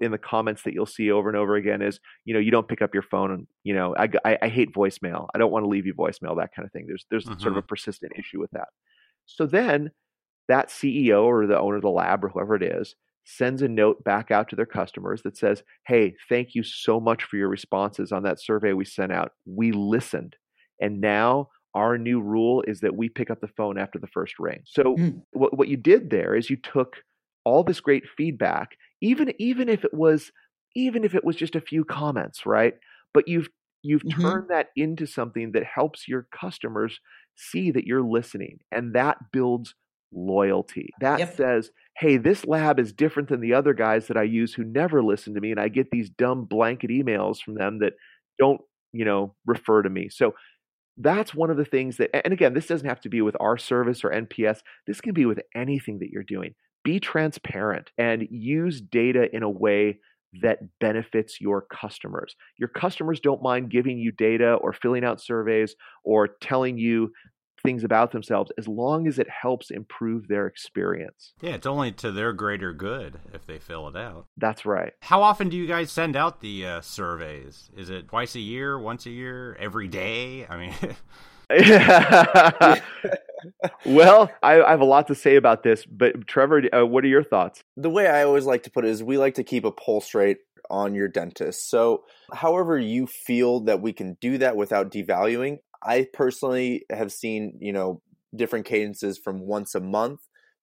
in 0.00 0.10
the 0.12 0.18
comments 0.18 0.62
that 0.62 0.72
you'll 0.72 0.86
see 0.86 1.10
over 1.10 1.28
and 1.28 1.36
over 1.36 1.56
again 1.56 1.82
is 1.82 1.98
you 2.24 2.32
know 2.32 2.38
you 2.38 2.52
don't 2.52 2.68
pick 2.68 2.80
up 2.80 2.94
your 2.94 3.02
phone 3.02 3.32
and 3.32 3.46
you 3.64 3.74
know 3.74 3.92
i, 3.96 4.08
I, 4.24 4.38
I 4.42 4.48
hate 4.48 4.72
voicemail 4.72 5.26
i 5.34 5.38
don't 5.38 5.50
want 5.50 5.64
to 5.64 5.68
leave 5.68 5.84
you 5.84 5.92
voicemail 5.92 6.36
that 6.38 6.54
kind 6.54 6.64
of 6.64 6.70
thing 6.70 6.86
there's 6.86 7.06
there's 7.10 7.24
sort 7.24 7.42
of 7.42 7.56
a 7.56 7.60
mm-hmm. 7.60 7.66
persistent 7.66 8.12
issue 8.16 8.38
with 8.38 8.52
that 8.52 8.68
so 9.26 9.46
then 9.46 9.90
that 10.46 10.68
ceo 10.68 11.24
or 11.24 11.48
the 11.48 11.58
owner 11.58 11.76
of 11.76 11.82
the 11.82 11.90
lab 11.90 12.24
or 12.24 12.28
whoever 12.28 12.54
it 12.54 12.62
is 12.62 12.94
sends 13.24 13.62
a 13.62 13.68
note 13.68 14.02
back 14.04 14.30
out 14.30 14.48
to 14.48 14.56
their 14.56 14.66
customers 14.66 15.22
that 15.22 15.36
says, 15.36 15.62
Hey, 15.86 16.14
thank 16.28 16.54
you 16.54 16.62
so 16.62 16.98
much 16.98 17.22
for 17.22 17.36
your 17.36 17.48
responses 17.48 18.12
on 18.12 18.22
that 18.24 18.40
survey 18.40 18.72
we 18.72 18.84
sent 18.84 19.12
out. 19.12 19.32
We 19.46 19.72
listened. 19.72 20.36
And 20.80 21.00
now 21.00 21.48
our 21.74 21.98
new 21.98 22.20
rule 22.20 22.64
is 22.66 22.80
that 22.80 22.96
we 22.96 23.08
pick 23.08 23.30
up 23.30 23.40
the 23.40 23.48
phone 23.56 23.78
after 23.78 23.98
the 23.98 24.08
first 24.08 24.38
ring. 24.38 24.62
So 24.64 24.96
mm. 24.96 25.22
what, 25.32 25.56
what 25.56 25.68
you 25.68 25.76
did 25.76 26.10
there 26.10 26.34
is 26.34 26.50
you 26.50 26.56
took 26.56 26.96
all 27.44 27.64
this 27.64 27.80
great 27.80 28.04
feedback, 28.16 28.76
even 29.00 29.32
even 29.38 29.68
if 29.68 29.84
it 29.84 29.94
was 29.94 30.32
even 30.74 31.04
if 31.04 31.14
it 31.14 31.24
was 31.24 31.36
just 31.36 31.56
a 31.56 31.60
few 31.60 31.84
comments, 31.84 32.46
right? 32.46 32.74
But 33.12 33.28
you've 33.28 33.48
you've 33.82 34.02
mm-hmm. 34.02 34.20
turned 34.20 34.48
that 34.50 34.68
into 34.76 35.06
something 35.06 35.52
that 35.52 35.64
helps 35.64 36.06
your 36.06 36.26
customers 36.38 37.00
see 37.36 37.70
that 37.70 37.86
you're 37.86 38.02
listening 38.02 38.58
and 38.70 38.94
that 38.94 39.16
builds 39.32 39.74
loyalty. 40.12 40.90
That 41.00 41.20
yep. 41.20 41.36
says, 41.36 41.70
hey, 41.96 42.16
this 42.16 42.44
lab 42.44 42.78
is 42.78 42.92
different 42.92 43.28
than 43.28 43.40
the 43.40 43.54
other 43.54 43.74
guys 43.74 44.08
that 44.08 44.16
I 44.16 44.24
use 44.24 44.54
who 44.54 44.64
never 44.64 45.02
listen 45.02 45.34
to 45.34 45.40
me. 45.40 45.50
And 45.50 45.60
I 45.60 45.68
get 45.68 45.90
these 45.90 46.10
dumb 46.10 46.44
blanket 46.44 46.90
emails 46.90 47.38
from 47.38 47.54
them 47.54 47.78
that 47.80 47.94
don't, 48.38 48.60
you 48.92 49.04
know, 49.04 49.34
refer 49.46 49.82
to 49.82 49.90
me. 49.90 50.08
So 50.10 50.34
that's 50.96 51.34
one 51.34 51.50
of 51.50 51.56
the 51.56 51.64
things 51.64 51.96
that, 51.96 52.10
and 52.24 52.32
again, 52.32 52.54
this 52.54 52.66
doesn't 52.66 52.88
have 52.88 53.00
to 53.02 53.08
be 53.08 53.22
with 53.22 53.36
our 53.40 53.56
service 53.56 54.04
or 54.04 54.10
NPS. 54.10 54.60
This 54.86 55.00
can 55.00 55.14
be 55.14 55.26
with 55.26 55.40
anything 55.54 56.00
that 56.00 56.10
you're 56.10 56.24
doing. 56.24 56.54
Be 56.84 57.00
transparent 57.00 57.90
and 57.98 58.26
use 58.30 58.80
data 58.80 59.34
in 59.34 59.42
a 59.42 59.50
way 59.50 59.98
that 60.42 60.60
benefits 60.78 61.40
your 61.40 61.62
customers. 61.62 62.36
Your 62.56 62.68
customers 62.68 63.20
don't 63.20 63.42
mind 63.42 63.70
giving 63.70 63.98
you 63.98 64.12
data 64.12 64.54
or 64.54 64.72
filling 64.72 65.04
out 65.04 65.20
surveys 65.20 65.74
or 66.04 66.28
telling 66.28 66.78
you 66.78 67.12
things 67.62 67.84
about 67.84 68.12
themselves 68.12 68.50
as 68.56 68.66
long 68.66 69.06
as 69.06 69.18
it 69.18 69.28
helps 69.28 69.70
improve 69.70 70.28
their 70.28 70.46
experience. 70.46 71.34
Yeah, 71.42 71.52
it's 71.52 71.66
only 71.66 71.92
to 71.92 72.10
their 72.10 72.32
greater 72.32 72.72
good 72.72 73.18
if 73.34 73.46
they 73.46 73.58
fill 73.58 73.88
it 73.88 73.96
out. 73.96 74.26
That's 74.36 74.64
right. 74.64 74.92
How 75.02 75.22
often 75.22 75.48
do 75.48 75.56
you 75.56 75.66
guys 75.66 75.90
send 75.92 76.16
out 76.16 76.40
the 76.40 76.66
uh, 76.66 76.80
surveys? 76.80 77.70
Is 77.76 77.90
it 77.90 78.08
twice 78.08 78.34
a 78.34 78.40
year, 78.40 78.78
once 78.78 79.04
a 79.06 79.10
year, 79.10 79.56
every 79.58 79.88
day? 79.88 80.46
I 80.46 80.56
mean, 80.56 80.74
well, 83.86 84.30
I, 84.42 84.60
I, 84.62 84.70
have 84.70 84.80
a 84.80 84.86
lot 84.86 85.06
to 85.08 85.14
say 85.14 85.36
about 85.36 85.62
this, 85.62 85.84
but 85.86 86.26
Trevor, 86.26 86.62
uh, 86.72 86.86
what 86.86 87.04
are 87.04 87.08
your 87.08 87.24
thoughts? 87.24 87.62
The 87.76 87.90
way 87.90 88.06
I 88.06 88.24
always 88.24 88.44
like 88.44 88.62
to 88.64 88.70
put 88.70 88.84
it 88.84 88.90
is 88.90 89.02
we 89.02 89.18
like 89.18 89.34
to 89.34 89.44
keep 89.44 89.64
a 89.64 89.72
pulse 89.72 90.14
rate 90.14 90.38
on 90.70 90.94
your 90.94 91.08
dentist. 91.08 91.68
So, 91.68 92.04
however 92.32 92.78
you 92.78 93.06
feel 93.06 93.60
that 93.60 93.80
we 93.80 93.92
can 93.92 94.16
do 94.20 94.38
that 94.38 94.56
without 94.56 94.90
devaluing, 94.90 95.58
I 95.82 96.08
personally 96.12 96.84
have 96.90 97.12
seen, 97.12 97.58
you 97.60 97.72
know, 97.72 98.02
different 98.34 98.66
cadences 98.66 99.18
from 99.18 99.40
once 99.40 99.74
a 99.74 99.80
month 99.80 100.20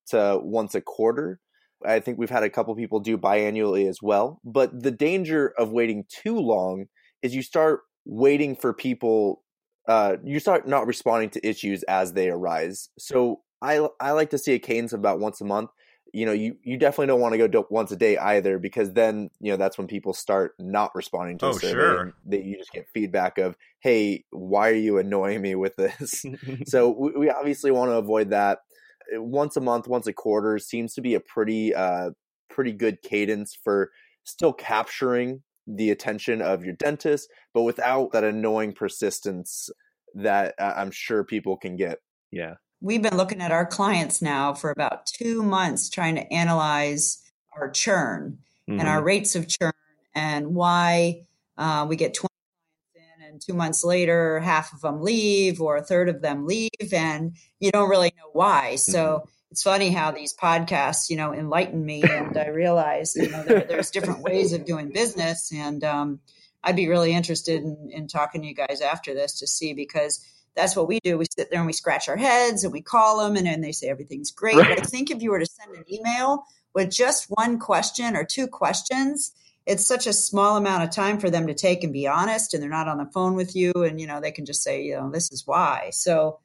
to 0.07 0.39
once 0.41 0.75
a 0.75 0.81
quarter. 0.81 1.39
I 1.85 1.99
think 1.99 2.17
we've 2.17 2.29
had 2.29 2.43
a 2.43 2.49
couple 2.49 2.75
people 2.75 2.99
do 2.99 3.17
biannually 3.17 3.87
as 3.87 3.99
well. 4.01 4.39
But 4.43 4.81
the 4.83 4.91
danger 4.91 5.53
of 5.57 5.71
waiting 5.71 6.05
too 6.09 6.39
long 6.39 6.85
is 7.21 7.35
you 7.35 7.43
start 7.43 7.81
waiting 8.05 8.55
for 8.55 8.73
people, 8.73 9.43
uh, 9.88 10.17
you 10.23 10.39
start 10.39 10.67
not 10.67 10.88
responding 10.88 11.30
to 11.32 11.47
issues 11.47 11.84
as 11.84 12.13
they 12.13 12.30
arise. 12.30 12.89
So 12.97 13.41
I, 13.62 13.88
I 14.00 14.12
like 14.12 14.32
to 14.32 14.38
see 14.38 14.54
a 14.54 14.60
cadence 14.60 14.93
of 14.93 15.00
about 15.00 15.19
once 15.19 15.41
a 15.41 15.45
month 15.45 15.69
you 16.13 16.26
know, 16.26 16.32
you, 16.32 16.58
you 16.63 16.78
definitely 16.78 17.08
don't 17.08 17.19
want 17.19 17.34
to 17.34 17.47
go 17.47 17.67
once 17.69 17.91
a 17.91 17.95
day 17.95 18.17
either 18.17 18.60
because 18.60 18.93
then, 18.93 19.30
you 19.39 19.52
know, 19.52 19.58
that's 19.58 19.78
when 19.78 19.88
people 19.88 20.13
start 20.13 20.54
not 20.60 20.93
responding 20.95 21.38
to 21.39 21.47
oh. 21.47 21.58
Sure. 21.58 22.13
That 22.26 22.43
you 22.43 22.58
just 22.58 22.71
get 22.71 22.88
feedback 22.93 23.38
of, 23.38 23.56
hey, 23.80 24.26
why 24.32 24.69
are 24.69 24.76
you 24.76 24.97
annoying 24.97 25.41
me 25.41 25.56
with 25.56 25.76
this? 25.76 26.26
so 26.65 26.89
we, 26.89 27.12
we, 27.12 27.30
obviously 27.30 27.71
want 27.71 27.91
to 27.91 27.95
avoid 27.95 28.32
that. 28.32 28.60
Uh, 29.15 29.21
once 29.21 29.58
a 29.58 29.62
month, 29.62 29.88
once 29.88 30.08
a 30.08 30.13
quarter 30.13 30.60
seems 30.60 30.93
to 30.95 31.02
be 31.02 31.13
a 31.13 31.19
pretty, 31.19 31.73
uh, 31.73 32.12
pretty 32.50 32.71
good 32.71 33.02
cadence 33.02 33.58
for 33.63 33.91
still 34.23 34.54
capturing 34.54 35.43
the 35.67 35.91
attention 35.91 36.41
of 36.41 36.63
your 36.63 36.73
dentist, 36.73 37.30
but 37.53 37.63
without 37.63 38.12
that 38.13 38.23
annoying 38.23 38.73
persistence 38.73 39.69
that 40.15 40.56
uh, 40.58 40.73
I'm 40.75 40.91
sure 40.91 41.23
people 41.23 41.58
can 41.58 41.75
get. 41.75 41.99
Yeah 42.32 42.56
we've 42.82 43.01
been 43.01 43.17
looking 43.17 43.41
at 43.41 43.51
our 43.51 43.65
clients 43.65 44.21
now 44.21 44.53
for 44.53 44.71
about 44.71 45.06
two 45.06 45.41
months 45.41 45.89
trying 45.89 46.15
to 46.15 46.34
analyze 46.34 47.23
our 47.56 47.69
churn 47.69 48.38
mm-hmm. 48.69 48.80
and 48.80 48.88
our 48.88 48.97
mm-hmm. 48.97 49.08
rates 49.08 49.36
of 49.36 49.47
churn 49.47 49.73
and 50.13 50.53
why 50.53 51.21
uh, 51.58 51.86
we 51.88 51.95
get 51.95 52.13
20 52.13 52.27
clients 52.93 53.19
in 53.19 53.27
and 53.27 53.41
two 53.41 53.53
months 53.53 53.84
later 53.84 54.39
half 54.39 54.73
of 54.73 54.82
them 54.82 55.01
leave 55.01 55.60
or 55.60 55.77
a 55.77 55.84
third 55.84 56.10
of 56.10 56.21
them 56.21 56.45
leave 56.45 56.69
and 56.93 57.36
you 57.60 57.71
don't 57.71 57.89
really 57.89 58.13
know 58.17 58.30
why 58.34 58.75
so 58.75 58.99
mm-hmm. 58.99 59.30
It's 59.51 59.63
funny 59.63 59.89
how 59.89 60.12
these 60.12 60.36
podcasts 60.36 61.10
you 61.10 61.15
know 61.15 61.33
enlighten 61.33 61.86
me 61.86 62.03
and 62.03 62.38
i 62.38 62.47
realize 62.47 63.15
you 63.15 63.29
know 63.29 63.43
there, 63.43 63.65
there's 63.67 63.91
different 63.91 64.21
ways 64.21 64.53
of 64.53 64.65
doing 64.65 64.91
business 64.91 65.51
and 65.53 65.83
um, 65.83 66.19
i'd 66.63 66.75
be 66.75 66.88
really 66.88 67.13
interested 67.13 67.62
in, 67.63 67.89
in 67.91 68.07
talking 68.07 68.41
to 68.41 68.47
you 68.47 68.55
guys 68.55 68.81
after 68.81 69.13
this 69.13 69.39
to 69.39 69.47
see 69.47 69.73
because 69.73 70.25
that's 70.55 70.75
what 70.75 70.88
we 70.88 70.99
do. 71.03 71.19
We 71.19 71.25
sit 71.38 71.51
there 71.51 71.60
and 71.60 71.67
we 71.67 71.73
scratch 71.73 72.10
our 72.10 72.17
heads 72.17 72.63
and 72.63 72.73
we 72.73 72.81
call 72.81 73.19
them, 73.19 73.36
and 73.36 73.45
then 73.45 73.62
they 73.62 73.71
say 73.71 73.89
everything's 73.89 74.31
great. 74.31 74.55
Right. 74.55 74.75
But 74.75 74.79
I 74.79 74.88
think 74.88 75.12
if 75.12 75.21
you 75.21 75.29
were 75.29 75.38
to 75.38 75.45
send 75.45 75.75
an 75.75 75.83
email 75.88 76.45
with 76.73 76.89
just 76.89 77.27
one 77.29 77.60
question 77.60 78.15
or 78.15 78.23
two 78.23 78.47
questions, 78.47 79.33
it's 79.67 79.86
such 79.86 80.07
a 80.07 80.13
small 80.13 80.55
amount 80.57 80.83
of 80.83 80.89
time 80.89 81.19
for 81.19 81.29
them 81.29 81.47
to 81.47 81.53
take 81.53 81.83
and 81.83 81.91
be 81.91 82.07
honest 82.07 82.53
and 82.53 82.63
they're 82.63 82.69
not 82.69 82.88
on 82.88 82.97
the 82.97 83.05
phone 83.13 83.36
with 83.36 83.55
you 83.55 83.73
and 83.73 83.99
you 83.99 84.07
know 84.07 84.21
they 84.21 84.31
can 84.31 84.45
just 84.45 84.63
say 84.63 84.81
you 84.81 84.95
know 84.95 85.12
this 85.12 85.31
is 85.31 85.45
why 85.45 85.89
so 85.91 86.39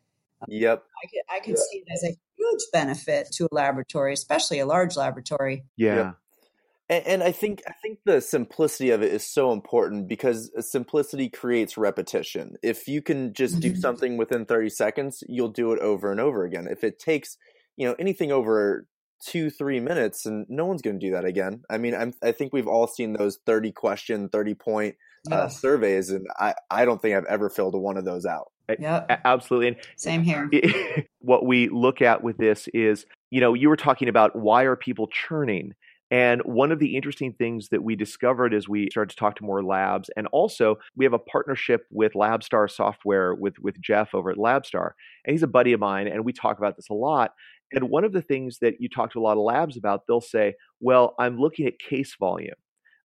yep 0.48 0.84
i 1.02 1.06
could, 1.06 1.22
I 1.30 1.40
could 1.40 1.58
see 1.58 1.78
it 1.78 1.88
as 1.92 2.02
a 2.04 2.16
huge 2.42 2.62
benefit 2.72 3.28
to 3.33 3.44
a 3.50 3.55
laboratory 3.55 4.12
especially 4.12 4.59
a 4.59 4.66
large 4.66 4.96
laboratory. 4.96 5.64
Yeah. 5.76 5.96
Yep. 5.96 6.16
and, 6.88 7.07
and 7.07 7.22
i 7.22 7.33
think 7.33 7.62
i 7.66 7.72
think 7.83 7.98
the 8.05 8.20
simplicity 8.20 8.90
of 8.90 9.02
it 9.02 9.12
is 9.12 9.26
so 9.26 9.52
important 9.52 10.09
because 10.09 10.50
simplicity 10.61 11.28
creates 11.28 11.76
repetition. 11.76 12.57
If 12.62 12.88
you 12.88 13.02
can 13.02 13.33
just 13.33 13.55
mm-hmm. 13.55 13.74
do 13.74 13.76
something 13.76 14.16
within 14.16 14.44
30 14.46 14.70
seconds 14.70 15.22
you'll 15.28 15.48
do 15.48 15.72
it 15.72 15.81
over 15.81 16.11
and 16.11 16.20
over 16.20 16.44
again. 16.44 16.66
If 16.70 16.85
it 16.85 16.98
takes 16.98 17.37
you 17.76 17.87
know 17.87 17.94
anything 17.98 18.33
over 18.33 18.87
two 19.24 19.50
three 19.50 19.78
minutes 19.78 20.26
and 20.26 20.46
no 20.48 20.66
one's 20.66 20.83
going 20.83 20.98
to 20.98 21.07
do 21.07 21.12
that 21.12 21.24
again. 21.24 21.62
I 21.70 21.78
mean 21.78 21.94
I'm, 21.94 22.12
i 22.22 22.33
think 22.33 22.52
we've 22.52 22.68
all 22.68 22.87
seen 22.87 23.12
those 23.12 23.38
30 23.46 23.72
question 23.72 24.28
30 24.28 24.55
point 24.55 24.96
uh, 25.30 25.48
surveys 25.48 26.11
and 26.11 26.26
I, 26.38 26.54
I 26.70 26.85
don't 26.85 27.00
think 27.00 27.16
i've 27.16 27.24
ever 27.26 27.48
filled 27.48 27.74
one 27.74 27.96
of 27.96 28.04
those 28.04 28.26
out 28.26 28.50
yeah 28.78 29.18
absolutely 29.24 29.68
and 29.68 29.76
same 29.96 30.22
here 30.22 30.50
what 31.20 31.46
we 31.46 31.68
look 31.68 32.02
at 32.02 32.22
with 32.22 32.38
this 32.38 32.68
is 32.74 33.06
you 33.30 33.40
know 33.40 33.54
you 33.54 33.68
were 33.68 33.76
talking 33.76 34.08
about 34.08 34.35
why 34.35 34.64
are 34.64 34.76
people 34.76 35.06
churning 35.06 35.74
and 36.12 36.42
one 36.42 36.70
of 36.72 36.78
the 36.78 36.94
interesting 36.94 37.32
things 37.32 37.70
that 37.70 37.82
we 37.82 37.96
discovered 37.96 38.52
as 38.52 38.68
we 38.68 38.90
started 38.90 39.08
to 39.08 39.16
talk 39.16 39.35
to 39.37 39.44
more 39.44 39.64
labs, 39.64 40.11
and 40.14 40.26
also 40.26 40.76
we 40.94 41.06
have 41.06 41.14
a 41.14 41.18
partnership 41.18 41.87
with 41.90 42.12
LabStar 42.12 42.70
Software 42.70 43.35
with, 43.35 43.58
with 43.61 43.80
Jeff 43.80 44.14
over 44.14 44.30
at 44.30 44.37
LabStar. 44.37 44.90
And 45.24 45.32
he's 45.32 45.42
a 45.42 45.46
buddy 45.46 45.72
of 45.72 45.80
mine, 45.80 46.08
and 46.08 46.22
we 46.22 46.35
talk 46.35 46.58
about 46.58 46.76
this 46.76 46.90
a 46.90 46.94
lot. 46.94 47.32
And 47.72 47.88
one 47.88 48.04
of 48.04 48.12
the 48.12 48.20
things 48.20 48.58
that 48.58 48.74
you 48.78 48.90
talk 48.90 49.11
to 49.14 49.20
a 49.20 49.22
lot 49.22 49.38
of 49.38 49.42
labs 49.42 49.78
about, 49.78 50.02
they'll 50.06 50.20
say, 50.20 50.52
well, 50.80 51.14
I'm 51.18 51.38
looking 51.38 51.66
at 51.66 51.78
case 51.78 52.14
volume. 52.20 52.56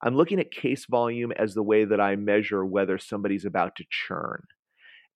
I'm 0.01 0.15
looking 0.15 0.39
at 0.39 0.51
case 0.51 0.85
volume 0.85 1.31
as 1.31 1.53
the 1.53 1.63
way 1.63 1.85
that 1.85 1.99
I 1.99 2.15
measure 2.15 2.65
whether 2.65 2.97
somebody's 2.97 3.45
about 3.45 3.75
to 3.77 3.85
churn. 3.89 4.43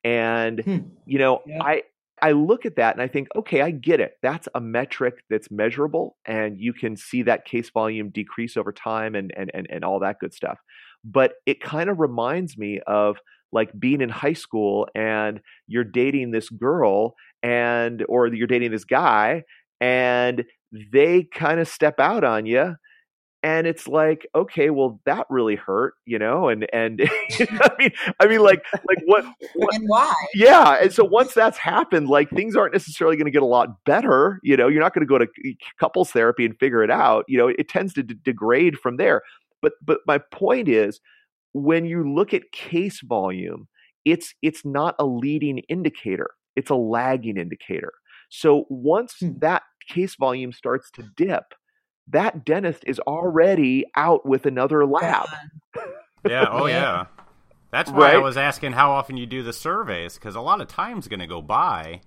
And, 0.04 0.60
hmm. 0.60 0.78
you 1.06 1.20
know, 1.20 1.42
yeah. 1.46 1.64
I, 1.64 1.84
I 2.22 2.32
look 2.34 2.66
at 2.66 2.76
that 2.76 2.96
and 2.96 3.02
I 3.02 3.08
think, 3.08 3.30
okay, 3.36 3.62
I 3.62 3.72
get 3.72 4.00
it. 4.00 4.14
That's 4.22 4.48
a 4.54 4.62
metric 4.62 5.24
that's 5.30 5.50
measurable 5.50 6.18
and 6.26 6.60
you 6.60 6.74
can 6.74 6.96
see 6.96 7.24
that 7.24 7.46
case 7.46 7.70
volume 7.72 8.10
decrease 8.10 8.58
over 8.58 8.72
time 8.72 9.16
and 9.16 9.34
and 9.36 9.50
and, 9.54 9.68
and 9.70 9.84
all 9.84 10.00
that 10.00 10.20
good 10.20 10.34
stuff. 10.34 10.60
But 11.04 11.34
it 11.46 11.62
kind 11.62 11.90
of 11.90 12.00
reminds 12.00 12.58
me 12.58 12.80
of 12.86 13.18
like 13.52 13.78
being 13.78 14.02
in 14.02 14.10
high 14.10 14.34
school 14.34 14.88
and 14.96 15.42
you're 15.68 15.84
dating 15.84 16.32
this 16.32 16.50
girl 16.50 17.16
and 17.42 18.06
or 18.08 18.28
you're 18.28 18.48
dating 18.48 18.72
this 18.72 18.86
guy 18.86 19.44
and 19.80 20.46
they 20.72 21.24
kind 21.24 21.60
of 21.60 21.68
step 21.68 22.00
out 22.00 22.24
on 22.24 22.46
you 22.46 22.76
and 23.44 23.66
it's 23.66 23.88
like 23.88 24.28
okay 24.36 24.70
well 24.70 25.00
that 25.06 25.26
really 25.30 25.56
hurt 25.56 25.94
you 26.06 26.20
know 26.20 26.50
and 26.50 26.68
and 26.74 27.02
i 27.40 27.70
mean 27.80 27.92
i 28.20 28.28
mean 28.28 28.42
like 28.42 28.64
like 28.88 29.00
what, 29.06 29.26
what, 29.56 29.74
and 29.74 29.84
why 29.88 30.14
yeah 30.34 30.78
and 30.82 30.94
so 30.94 31.04
once 31.04 31.34
that's 31.34 31.58
happened 31.58 32.08
like 32.08 32.30
things 32.30 32.56
aren't 32.56 32.74
necessarily 32.74 33.16
going 33.16 33.26
to 33.26 33.32
get 33.32 33.42
a 33.42 33.46
lot 33.46 33.84
better 33.86 34.40
you 34.44 34.56
know 34.56 34.68
you're 34.68 34.82
not 34.82 34.94
going 34.94 35.06
to 35.06 35.10
go 35.10 35.18
to 35.18 35.28
couples 35.80 36.12
therapy 36.12 36.46
and 36.46 36.58
figure 36.60 36.84
it 36.84 36.92
out 36.92 37.26
you 37.28 37.38
know 37.38 37.48
it, 37.48 37.56
it 37.60 37.70
tends 37.70 37.94
to 37.94 38.04
d- 38.04 38.16
degrade 38.24 38.78
from 38.78 38.98
there 38.98 39.22
but 39.62 39.74
but 39.84 40.00
my 40.06 40.20
point 40.32 40.68
is 40.68 41.00
when 41.54 41.86
you 41.86 42.10
look 42.10 42.34
at 42.34 42.52
case 42.52 43.02
volume 43.02 43.68
it's 44.06 44.34
it's 44.42 44.66
not 44.66 44.96
a 45.00 45.06
leading 45.06 45.60
indicator 45.70 46.32
it's 46.56 46.70
a 46.70 46.76
lagging 46.76 47.38
indicator. 47.38 47.94
So 48.30 48.66
once 48.70 49.16
hmm. 49.20 49.32
that 49.40 49.64
case 49.88 50.16
volume 50.16 50.54
starts 50.54 50.92
to 50.92 51.04
dip, 51.16 51.54
that 52.12 52.46
dentist 52.46 52.84
is 52.86 53.00
already 53.00 53.86
out 53.96 54.26
with 54.26 54.46
another 54.46 54.86
lab. 54.86 55.28
yeah. 56.28 56.48
Oh, 56.50 56.68
yeah. 56.68 57.06
That's 57.72 57.90
why 57.90 58.08
right? 58.08 58.16
I 58.16 58.20
was 58.20 58.38
asking 58.38 58.74
how 58.74 58.92
often 58.92 59.18
you 59.18 59.26
do 59.26 59.44
the 59.44 59.54
surveys 59.54 60.16
because 60.16 60.36
a 60.36 60.42
lot 60.42 60.62
of 60.62 60.68
time's 60.68 61.08
going 61.08 61.22
to 61.22 61.28
go 61.28 61.42
by 61.42 62.02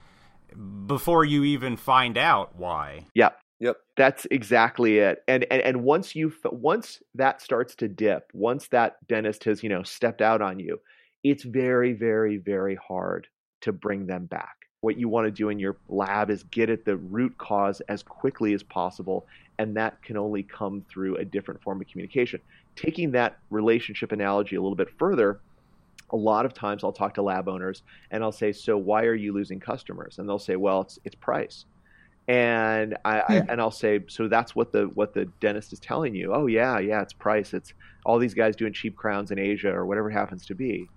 before 0.87 1.25
you 1.25 1.45
even 1.45 1.77
find 1.77 2.19
out 2.19 2.57
why. 2.57 3.07
Yeah. 3.15 3.31
Yep. 3.61 3.77
That's 3.97 4.27
exactly 4.31 4.99
it. 4.99 5.23
And 5.27 5.47
and 5.51 5.63
and 5.63 5.85
once 5.85 6.15
you 6.15 6.33
once 6.45 7.03
that 7.15 7.41
starts 7.41 7.75
to 7.77 7.89
dip, 7.89 8.31
once 8.35 8.69
that 8.69 8.97
dentist 9.09 9.45
has, 9.45 9.63
you 9.63 9.69
know, 9.69 9.83
stepped 9.83 10.21
out 10.21 10.43
on 10.43 10.59
you, 10.59 10.81
it's 11.23 11.45
very 11.45 11.95
very 11.95 12.37
very 12.37 12.75
hard 12.77 13.29
to 13.63 13.73
bring 13.73 14.07
them 14.07 14.27
back. 14.27 14.57
What 14.83 14.99
you 14.99 15.09
want 15.09 15.27
to 15.27 15.31
do 15.31 15.49
in 15.49 15.59
your 15.59 15.79
lab 15.89 16.29
is 16.29 16.43
get 16.43 16.69
at 16.69 16.85
the 16.85 16.97
root 16.97 17.39
cause 17.39 17.81
as 17.89 18.03
quickly 18.03 18.53
as 18.53 18.63
possible, 18.63 19.27
and 19.59 19.77
that 19.77 20.03
can 20.03 20.17
only 20.17 20.43
come 20.43 20.85
through 20.89 21.17
a 21.17 21.25
different 21.25 21.63
form 21.63 21.81
of 21.81 21.87
communication. 21.87 22.41
Taking 22.77 23.13
that 23.13 23.39
relationship 23.51 24.13
analogy 24.13 24.57
a 24.57 24.61
little 24.61 24.77
bit 24.77 24.91
further, 24.99 25.41
a 26.11 26.17
lot 26.17 26.45
of 26.45 26.55
times 26.55 26.85
I'll 26.85 26.93
talk 26.93 27.15
to 27.15 27.23
lab 27.23 27.49
owners 27.49 27.83
and 28.11 28.23
I'll 28.23 28.33
say, 28.33 28.53
"So 28.53 28.77
why 28.77 29.05
are 29.05 29.15
you 29.15 29.33
losing 29.33 29.61
customers?" 29.61 30.19
And 30.19 30.29
they'll 30.29 30.39
say, 30.39 30.57
"Well, 30.57 30.83
it's 30.83 30.99
it's 31.05 31.15
price." 31.15 31.67
And 32.27 32.97
I, 33.05 33.23
I, 33.29 33.41
hmm. 33.41 33.51
and 33.51 33.61
I'll 33.61 33.71
say, 33.71 34.01
"So 34.09 34.29
that's 34.29 34.57
what 34.57 34.73
the 34.73 34.85
what 34.95 35.15
the 35.15 35.27
dentist 35.41 35.73
is 35.73 35.81
telling 35.81 36.15
you?" 36.15 36.33
"Oh 36.35 36.47
yeah, 36.47 36.79
yeah, 36.79 37.03
it's 37.03 37.13
price. 37.13 37.55
It's 37.55 37.73
all 38.05 38.19
these 38.19 38.35
guys 38.35 38.57
doing 38.57 38.73
cheap 38.73 38.97
crowns 38.97 39.31
in 39.31 39.39
Asia 39.39 39.71
or 39.73 39.87
whatever 39.87 40.11
it 40.11 40.15
happens 40.15 40.47
to 40.47 40.55
be." 40.55 40.89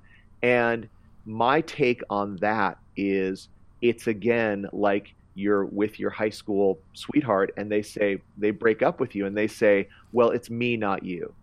And 0.41 0.87
my 1.25 1.61
take 1.61 2.01
on 2.09 2.37
that 2.37 2.77
is 2.95 3.49
it's 3.81 4.07
again 4.07 4.67
like 4.71 5.13
you're 5.38 5.65
with 5.65 6.00
your 6.00 6.10
high 6.10 6.32
school 6.32 6.80
sweetheart 6.93 7.54
and 7.58 7.71
they 7.71 7.84
say 7.84 8.19
they 8.38 8.50
break 8.50 8.82
up 8.82 9.00
with 9.00 9.13
you 9.15 9.28
and 9.28 9.38
they 9.38 9.47
say 9.47 9.88
well 10.12 10.32
it's 10.32 10.50
me 10.50 10.76
not 10.76 11.04
you. 11.04 11.34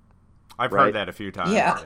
I've 0.59 0.73
right? 0.73 0.87
heard 0.87 0.95
that 0.95 1.09
a 1.09 1.13
few 1.13 1.31
times. 1.31 1.53
Yeah. 1.53 1.79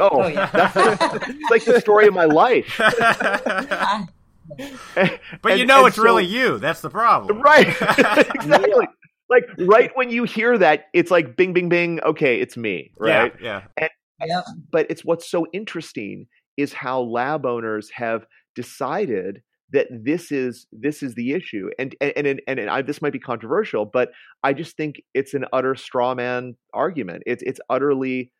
Oh, 0.00 0.08
oh 0.12 0.26
yeah. 0.28 0.50
that's 0.52 0.76
like, 0.76 1.28
like 1.50 1.64
the 1.64 1.80
story 1.80 2.06
of 2.06 2.14
my 2.14 2.24
life. 2.24 2.80
But 5.42 5.52
and, 5.52 5.60
you 5.60 5.66
know 5.66 5.84
it's 5.84 5.96
so, 5.96 6.02
really 6.02 6.24
you. 6.24 6.58
That's 6.58 6.80
the 6.80 6.88
problem. 6.88 7.42
Right. 7.42 7.68
Exactly. 7.68 8.88
Like 9.28 9.44
right 9.58 9.90
when 9.94 10.08
you 10.08 10.24
hear 10.24 10.56
that 10.56 10.86
it's 10.94 11.10
like 11.10 11.36
bing 11.36 11.52
bing 11.52 11.68
bing 11.68 12.00
okay 12.00 12.40
it's 12.40 12.56
me 12.56 12.92
right? 12.96 13.34
yeah, 13.42 13.62
yeah. 13.76 13.88
And, 14.20 14.30
yeah. 14.30 14.40
but 14.70 14.86
it's 14.88 15.04
what's 15.04 15.30
so 15.30 15.46
interesting 15.52 16.28
is 16.56 16.72
how 16.72 17.00
lab 17.00 17.44
owners 17.44 17.90
have 17.90 18.26
decided 18.54 19.42
that 19.72 19.86
this 19.90 20.32
is 20.32 20.66
this 20.72 21.02
is 21.02 21.14
the 21.14 21.32
issue 21.32 21.68
and 21.78 21.94
and 22.00 22.12
and, 22.16 22.40
and, 22.46 22.58
and 22.58 22.70
I, 22.70 22.82
this 22.82 23.02
might 23.02 23.12
be 23.12 23.18
controversial 23.18 23.84
but 23.84 24.10
i 24.42 24.52
just 24.52 24.76
think 24.76 25.02
it's 25.14 25.34
an 25.34 25.44
utter 25.52 25.74
straw 25.74 26.14
man 26.14 26.56
argument. 26.72 27.22
It's 27.26 27.42
it's 27.42 27.60
utterly 27.68 28.32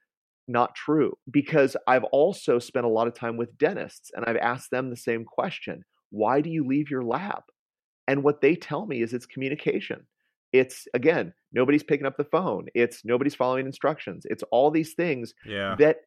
not 0.51 0.75
true 0.75 1.12
because 1.31 1.77
i've 1.87 2.05
also 2.05 2.59
spent 2.59 2.87
a 2.87 2.88
lot 2.88 3.07
of 3.07 3.14
time 3.14 3.37
with 3.37 3.57
dentists 3.59 4.11
and 4.14 4.25
i've 4.25 4.38
asked 4.38 4.71
them 4.71 4.88
the 4.88 4.97
same 4.97 5.25
question 5.25 5.85
why 6.11 6.41
do 6.41 6.51
you 6.51 6.67
leave 6.67 6.91
your 6.91 7.05
lab? 7.05 7.43
And 8.07 8.23
what 8.23 8.41
they 8.41 8.55
tell 8.55 8.87
me 8.87 9.03
is 9.03 9.12
it's 9.12 9.27
communication. 9.27 10.07
It's 10.53 10.88
again 10.95 11.35
nobody's 11.53 11.83
picking 11.83 12.07
up 12.07 12.17
the 12.17 12.25
phone. 12.25 12.67
It's 12.75 13.05
nobody's 13.05 13.35
following 13.35 13.67
instructions. 13.67 14.25
It's 14.31 14.43
all 14.51 14.71
these 14.71 14.95
things 14.95 15.35
yeah. 15.45 15.77
that 15.79 15.99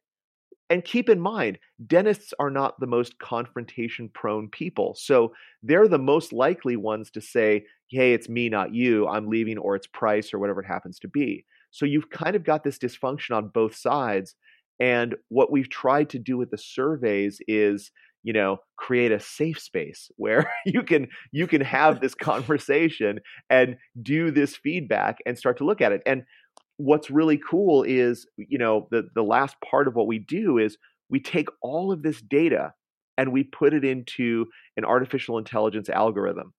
and 0.72 0.82
keep 0.82 1.10
in 1.10 1.20
mind, 1.20 1.58
dentists 1.86 2.32
are 2.38 2.48
not 2.48 2.80
the 2.80 2.86
most 2.86 3.18
confrontation 3.18 4.08
prone 4.08 4.48
people. 4.48 4.94
So 4.98 5.34
they're 5.62 5.86
the 5.86 5.98
most 5.98 6.32
likely 6.32 6.76
ones 6.76 7.10
to 7.10 7.20
say, 7.20 7.66
hey, 7.90 8.14
it's 8.14 8.30
me, 8.30 8.48
not 8.48 8.74
you. 8.74 9.06
I'm 9.06 9.28
leaving, 9.28 9.58
or 9.58 9.76
it's 9.76 9.86
price, 9.86 10.32
or 10.32 10.38
whatever 10.38 10.62
it 10.62 10.66
happens 10.66 10.98
to 11.00 11.08
be. 11.08 11.44
So 11.72 11.84
you've 11.84 12.08
kind 12.08 12.34
of 12.34 12.42
got 12.42 12.64
this 12.64 12.78
dysfunction 12.78 13.36
on 13.36 13.48
both 13.48 13.76
sides. 13.76 14.34
And 14.80 15.14
what 15.28 15.52
we've 15.52 15.68
tried 15.68 16.08
to 16.08 16.18
do 16.18 16.38
with 16.38 16.50
the 16.50 16.56
surveys 16.56 17.38
is, 17.46 17.90
you 18.22 18.32
know, 18.32 18.56
create 18.76 19.12
a 19.12 19.20
safe 19.20 19.60
space 19.60 20.10
where 20.16 20.50
you 20.64 20.82
can 20.84 21.08
you 21.32 21.46
can 21.46 21.60
have 21.60 22.00
this 22.00 22.14
conversation 22.30 23.18
and 23.50 23.76
do 24.00 24.30
this 24.30 24.56
feedback 24.56 25.18
and 25.26 25.36
start 25.36 25.58
to 25.58 25.64
look 25.64 25.82
at 25.82 25.92
it. 25.92 26.00
And 26.06 26.22
what's 26.82 27.10
really 27.10 27.38
cool 27.38 27.84
is, 27.84 28.26
you 28.36 28.58
know, 28.58 28.88
the, 28.90 29.08
the 29.14 29.22
last 29.22 29.56
part 29.68 29.86
of 29.86 29.94
what 29.94 30.06
we 30.06 30.18
do 30.18 30.58
is 30.58 30.76
we 31.08 31.20
take 31.20 31.48
all 31.62 31.92
of 31.92 32.02
this 32.02 32.20
data 32.20 32.72
and 33.16 33.32
we 33.32 33.44
put 33.44 33.72
it 33.72 33.84
into 33.84 34.46
an 34.76 34.84
artificial 34.84 35.38
intelligence 35.38 35.88
algorithm. 35.88 36.52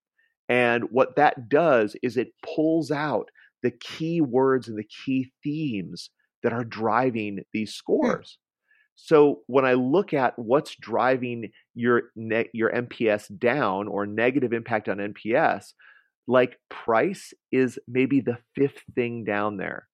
And 0.48 0.84
what 0.90 1.16
that 1.16 1.48
does 1.48 1.96
is 2.02 2.16
it 2.16 2.28
pulls 2.54 2.90
out 2.90 3.30
the 3.62 3.70
key 3.70 4.20
words 4.20 4.68
and 4.68 4.78
the 4.78 4.88
key 5.04 5.32
themes 5.42 6.10
that 6.42 6.52
are 6.52 6.64
driving 6.64 7.40
these 7.52 7.70
hmm. 7.70 7.76
scores. 7.76 8.38
So 8.96 9.40
when 9.48 9.64
I 9.64 9.72
look 9.72 10.14
at 10.14 10.38
what's 10.38 10.76
driving 10.76 11.50
your 11.74 12.04
ne- 12.14 12.50
your 12.52 12.70
NPS 12.70 13.36
down 13.38 13.88
or 13.88 14.06
negative 14.06 14.52
impact 14.52 14.88
on 14.88 14.98
NPS, 14.98 15.72
like 16.28 16.58
price 16.70 17.32
is 17.50 17.78
maybe 17.88 18.20
the 18.20 18.38
fifth 18.54 18.82
thing 18.94 19.24
down 19.24 19.56
there. 19.56 19.88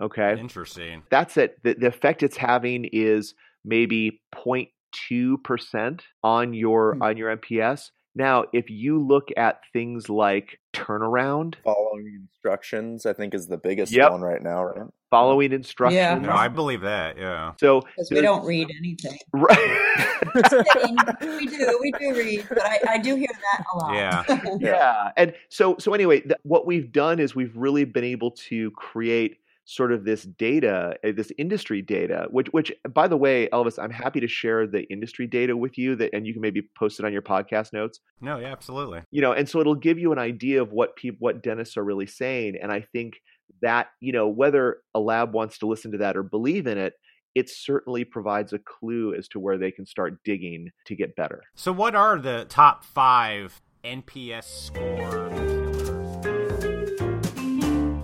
Okay. 0.00 0.38
Interesting. 0.38 1.02
That's 1.10 1.36
it. 1.36 1.62
The, 1.62 1.74
the 1.74 1.86
effect 1.86 2.22
it's 2.22 2.36
having 2.36 2.84
is 2.92 3.34
maybe 3.64 4.20
0.2% 4.34 6.00
on 6.22 6.54
your 6.54 6.94
mm-hmm. 6.94 7.02
on 7.02 7.16
your 7.16 7.36
NPS. 7.36 7.90
Now, 8.16 8.44
if 8.54 8.70
you 8.70 8.98
look 8.98 9.28
at 9.36 9.60
things 9.74 10.08
like 10.08 10.58
turnaround, 10.72 11.56
following 11.62 12.18
instructions, 12.18 13.04
I 13.04 13.12
think 13.12 13.34
is 13.34 13.46
the 13.46 13.58
biggest 13.58 13.92
yep. 13.92 14.10
one 14.10 14.22
right 14.22 14.42
now, 14.42 14.64
right? 14.64 14.86
Following 15.10 15.52
instructions. 15.52 15.98
Yeah, 15.98 16.14
no, 16.14 16.32
I 16.32 16.48
believe 16.48 16.80
that. 16.80 17.18
Yeah. 17.18 17.52
So 17.60 17.82
we 18.10 18.22
don't 18.22 18.44
read 18.46 18.70
anything, 18.78 19.18
right? 19.34 19.94
we 21.20 21.46
do, 21.46 21.78
we 21.80 21.92
do 21.92 22.14
read, 22.14 22.46
but 22.48 22.62
I, 22.62 22.78
I, 22.88 22.98
do 22.98 23.16
hear 23.16 23.28
that 23.28 23.64
a 23.74 23.78
lot. 23.78 23.94
Yeah, 23.94 24.56
yeah. 24.60 25.10
And 25.18 25.34
so, 25.50 25.76
so 25.78 25.92
anyway, 25.92 26.20
th- 26.20 26.40
what 26.42 26.66
we've 26.66 26.90
done 26.90 27.20
is 27.20 27.34
we've 27.34 27.54
really 27.54 27.84
been 27.84 28.02
able 28.02 28.30
to 28.30 28.70
create 28.72 29.36
sort 29.66 29.92
of 29.92 30.04
this 30.04 30.22
data, 30.22 30.96
uh, 31.04 31.12
this 31.14 31.32
industry 31.38 31.82
data, 31.82 32.28
which, 32.30 32.46
which, 32.52 32.72
by 32.88 33.08
the 33.08 33.16
way, 33.16 33.48
Elvis, 33.52 33.82
I'm 33.82 33.90
happy 33.90 34.20
to 34.20 34.28
share 34.28 34.66
the 34.66 34.84
industry 34.84 35.26
data 35.26 35.56
with 35.56 35.76
you 35.76 35.96
that, 35.96 36.10
and 36.14 36.24
you 36.24 36.32
can 36.32 36.40
maybe 36.40 36.62
post 36.78 37.00
it 37.00 37.04
on 37.04 37.12
your 37.12 37.22
podcast 37.22 37.72
notes. 37.72 37.98
No, 38.20 38.38
yeah, 38.38 38.52
absolutely. 38.52 39.02
You 39.10 39.22
know, 39.22 39.32
and 39.32 39.48
so 39.48 39.60
it'll 39.60 39.74
give 39.74 39.98
you 39.98 40.12
an 40.12 40.20
idea 40.20 40.62
of 40.62 40.72
what 40.72 40.94
people, 40.94 41.18
what 41.20 41.42
dentists 41.42 41.76
are 41.76 41.84
really 41.84 42.06
saying. 42.06 42.54
And 42.62 42.70
I 42.70 42.86
think 42.92 43.14
that, 43.60 43.88
you 44.00 44.12
know, 44.12 44.28
whether 44.28 44.78
a 44.94 45.00
lab 45.00 45.34
wants 45.34 45.58
to 45.58 45.66
listen 45.66 45.90
to 45.92 45.98
that 45.98 46.16
or 46.16 46.22
believe 46.22 46.68
in 46.68 46.78
it, 46.78 46.94
it 47.34 47.50
certainly 47.50 48.04
provides 48.04 48.52
a 48.52 48.60
clue 48.60 49.14
as 49.14 49.26
to 49.28 49.40
where 49.40 49.58
they 49.58 49.72
can 49.72 49.84
start 49.84 50.22
digging 50.24 50.70
to 50.86 50.94
get 50.94 51.16
better. 51.16 51.42
So, 51.54 51.72
what 51.72 51.94
are 51.94 52.18
the 52.18 52.46
top 52.48 52.84
five 52.84 53.60
NPS 53.84 54.44
scores? 54.44 55.65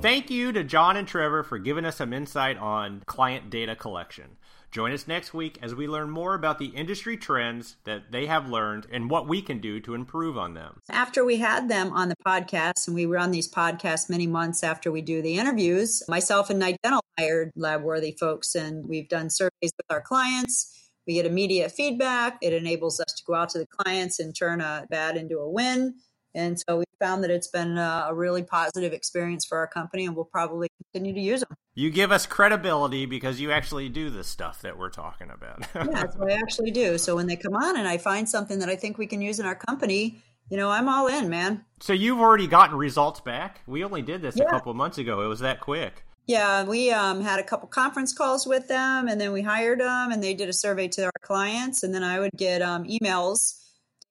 Thank 0.02 0.30
you 0.30 0.50
to 0.50 0.64
John 0.64 0.96
and 0.96 1.06
Trevor 1.06 1.44
for 1.44 1.58
giving 1.60 1.84
us 1.84 1.98
some 1.98 2.12
insight 2.12 2.58
on 2.58 3.04
client 3.06 3.50
data 3.50 3.76
collection. 3.76 4.36
Join 4.72 4.90
us 4.90 5.06
next 5.06 5.32
week 5.32 5.60
as 5.62 5.76
we 5.76 5.86
learn 5.86 6.10
more 6.10 6.34
about 6.34 6.58
the 6.58 6.66
industry 6.66 7.16
trends 7.16 7.76
that 7.84 8.10
they 8.10 8.26
have 8.26 8.48
learned 8.48 8.88
and 8.90 9.08
what 9.08 9.28
we 9.28 9.40
can 9.40 9.60
do 9.60 9.78
to 9.78 9.94
improve 9.94 10.36
on 10.36 10.54
them. 10.54 10.80
After 10.90 11.24
we 11.24 11.36
had 11.36 11.68
them 11.68 11.92
on 11.92 12.08
the 12.08 12.16
podcast, 12.26 12.88
and 12.88 12.96
we 12.96 13.06
run 13.06 13.30
these 13.30 13.48
podcasts 13.48 14.10
many 14.10 14.26
months 14.26 14.64
after 14.64 14.90
we 14.90 15.02
do 15.02 15.22
the 15.22 15.38
interviews, 15.38 16.02
myself 16.08 16.50
and 16.50 16.58
Night 16.58 16.78
Dental 16.82 17.04
hired 17.16 17.52
LabWorthy 17.56 18.18
folks, 18.18 18.56
and 18.56 18.88
we've 18.88 19.08
done 19.08 19.30
surveys 19.30 19.70
with 19.76 19.86
our 19.88 20.00
clients. 20.00 20.90
We 21.06 21.14
get 21.14 21.26
immediate 21.26 21.70
feedback. 21.70 22.38
It 22.42 22.52
enables 22.52 22.98
us 22.98 23.12
to 23.18 23.24
go 23.24 23.34
out 23.34 23.50
to 23.50 23.60
the 23.60 23.68
clients 23.68 24.18
and 24.18 24.34
turn 24.34 24.60
a 24.60 24.84
bad 24.90 25.16
into 25.16 25.38
a 25.38 25.48
win. 25.48 25.94
And 26.34 26.58
so 26.58 26.78
we 26.78 26.84
found 26.98 27.22
that 27.24 27.30
it's 27.30 27.48
been 27.48 27.78
a, 27.78 28.10
really 28.12 28.42
positive 28.42 28.92
experience 28.92 29.44
for 29.44 29.58
our 29.58 29.66
company, 29.66 30.06
and 30.06 30.14
we'll 30.14 30.24
probably 30.24 30.68
continue 30.82 31.14
to 31.14 31.20
use 31.20 31.40
them. 31.40 31.56
You 31.74 31.90
give 31.90 32.12
us 32.12 32.26
credibility 32.26 33.06
because 33.06 33.40
you 33.40 33.50
actually 33.50 33.88
do 33.88 34.10
the 34.10 34.22
stuff 34.22 34.62
that 34.62 34.78
we're 34.78 34.90
talking 34.90 35.30
about. 35.30 35.66
yeah, 35.74 35.86
that's 35.90 36.16
what 36.16 36.30
I 36.30 36.36
actually 36.36 36.70
do. 36.70 36.98
So 36.98 37.16
when 37.16 37.26
they 37.26 37.36
come 37.36 37.54
on 37.54 37.76
and 37.76 37.88
I 37.88 37.98
find 37.98 38.28
something 38.28 38.58
that 38.60 38.68
I 38.68 38.76
think 38.76 38.98
we 38.98 39.06
can 39.06 39.20
use 39.20 39.40
in 39.40 39.46
our 39.46 39.54
company, 39.54 40.22
you 40.50 40.56
know, 40.56 40.70
I'm 40.70 40.88
all 40.88 41.06
in, 41.06 41.28
man. 41.28 41.64
So 41.80 41.92
you've 41.92 42.20
already 42.20 42.46
gotten 42.46 42.76
results 42.76 43.20
back. 43.20 43.62
We 43.66 43.84
only 43.84 44.02
did 44.02 44.22
this 44.22 44.36
yeah. 44.36 44.44
a 44.44 44.50
couple 44.50 44.70
of 44.70 44.76
months 44.76 44.98
ago. 44.98 45.22
It 45.22 45.26
was 45.26 45.40
that 45.40 45.60
quick. 45.60 46.04
Yeah, 46.26 46.64
we 46.64 46.90
um, 46.92 47.20
had 47.20 47.40
a 47.40 47.42
couple 47.42 47.68
conference 47.68 48.12
calls 48.12 48.46
with 48.46 48.68
them, 48.68 49.08
and 49.08 49.20
then 49.20 49.32
we 49.32 49.42
hired 49.42 49.80
them, 49.80 50.12
and 50.12 50.22
they 50.22 50.34
did 50.34 50.48
a 50.48 50.52
survey 50.52 50.86
to 50.88 51.04
our 51.06 51.12
clients, 51.22 51.82
and 51.82 51.92
then 51.92 52.04
I 52.04 52.20
would 52.20 52.30
get 52.36 52.62
um, 52.62 52.84
emails 52.84 53.61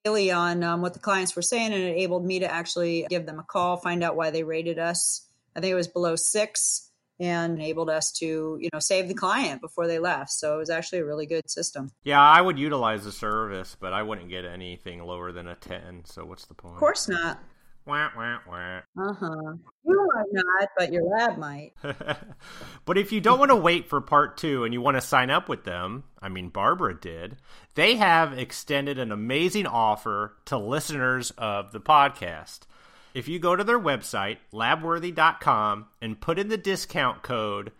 daily 0.03 0.31
on 0.31 0.63
um, 0.63 0.81
what 0.81 0.93
the 0.93 0.99
clients 0.99 1.35
were 1.35 1.41
saying, 1.41 1.73
and 1.73 1.81
it 1.81 1.93
enabled 1.93 2.25
me 2.25 2.39
to 2.39 2.51
actually 2.51 3.05
give 3.09 3.25
them 3.25 3.39
a 3.39 3.43
call, 3.43 3.77
find 3.77 4.03
out 4.03 4.15
why 4.15 4.31
they 4.31 4.43
rated 4.43 4.79
us. 4.79 5.27
I 5.55 5.59
think 5.59 5.71
it 5.71 5.75
was 5.75 5.87
below 5.87 6.15
six, 6.15 6.89
and 7.19 7.53
enabled 7.53 7.89
us 7.89 8.11
to 8.13 8.57
you 8.59 8.69
know 8.73 8.79
save 8.79 9.07
the 9.07 9.13
client 9.13 9.61
before 9.61 9.87
they 9.87 9.99
left. 9.99 10.31
So 10.31 10.55
it 10.55 10.57
was 10.57 10.69
actually 10.69 10.99
a 10.99 11.05
really 11.05 11.25
good 11.25 11.49
system. 11.49 11.91
Yeah, 12.03 12.21
I 12.21 12.41
would 12.41 12.57
utilize 12.57 13.03
the 13.03 13.11
service, 13.11 13.75
but 13.79 13.93
I 13.93 14.01
wouldn't 14.01 14.29
get 14.29 14.45
anything 14.45 15.03
lower 15.03 15.31
than 15.31 15.47
a 15.47 15.55
ten. 15.55 16.03
So 16.05 16.25
what's 16.25 16.45
the 16.45 16.55
point? 16.55 16.73
Of 16.73 16.79
course 16.79 17.07
not. 17.07 17.39
Wah, 17.85 18.09
wah, 18.15 18.37
wah. 18.47 18.77
Uh 18.99 19.13
huh. 19.13 19.53
You 19.83 20.07
might 20.13 20.25
not, 20.31 20.69
but 20.77 20.93
your 20.93 21.03
lab 21.03 21.37
might. 21.37 21.73
but 22.85 22.97
if 22.97 23.11
you 23.11 23.19
don't 23.19 23.39
want 23.39 23.49
to 23.49 23.55
wait 23.55 23.89
for 23.89 23.99
part 24.01 24.37
two 24.37 24.63
and 24.63 24.73
you 24.73 24.81
want 24.81 24.97
to 24.97 25.01
sign 25.01 25.31
up 25.31 25.49
with 25.49 25.63
them, 25.63 26.03
I 26.21 26.29
mean, 26.29 26.49
Barbara 26.49 26.99
did, 26.99 27.37
they 27.73 27.95
have 27.95 28.37
extended 28.37 28.99
an 28.99 29.11
amazing 29.11 29.65
offer 29.65 30.35
to 30.45 30.57
listeners 30.57 31.31
of 31.37 31.71
the 31.71 31.81
podcast. 31.81 32.61
If 33.13 33.27
you 33.27 33.39
go 33.39 33.55
to 33.55 33.63
their 33.63 33.79
website, 33.79 34.37
labworthy.com, 34.53 35.87
and 36.01 36.21
put 36.21 36.39
in 36.39 36.49
the 36.49 36.57
discount 36.57 37.23
code 37.23 37.71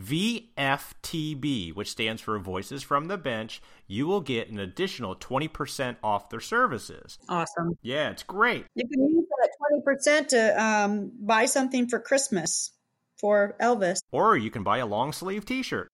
VFTB, 0.00 1.74
which 1.74 1.90
stands 1.90 2.22
for 2.22 2.38
Voices 2.38 2.82
from 2.82 3.06
the 3.08 3.18
Bench, 3.18 3.62
you 3.86 4.06
will 4.06 4.20
get 4.20 4.48
an 4.48 4.58
additional 4.58 5.14
20% 5.16 5.96
off 6.02 6.30
their 6.30 6.40
services. 6.40 7.18
Awesome. 7.28 7.76
Yeah, 7.82 8.10
it's 8.10 8.22
great. 8.22 8.66
You 8.74 8.88
can 8.88 9.08
use 9.08 9.26
that 9.40 10.22
20% 10.22 10.28
to 10.28 10.62
um, 10.62 11.12
buy 11.20 11.44
something 11.44 11.88
for 11.88 12.00
Christmas 12.00 12.72
for 13.22 13.54
Elvis. 13.60 13.98
Or 14.10 14.36
you 14.36 14.50
can 14.50 14.64
buy 14.64 14.78
a 14.78 14.86
long 14.86 15.12
sleeve 15.12 15.44
t 15.44 15.62
shirt. 15.62 15.92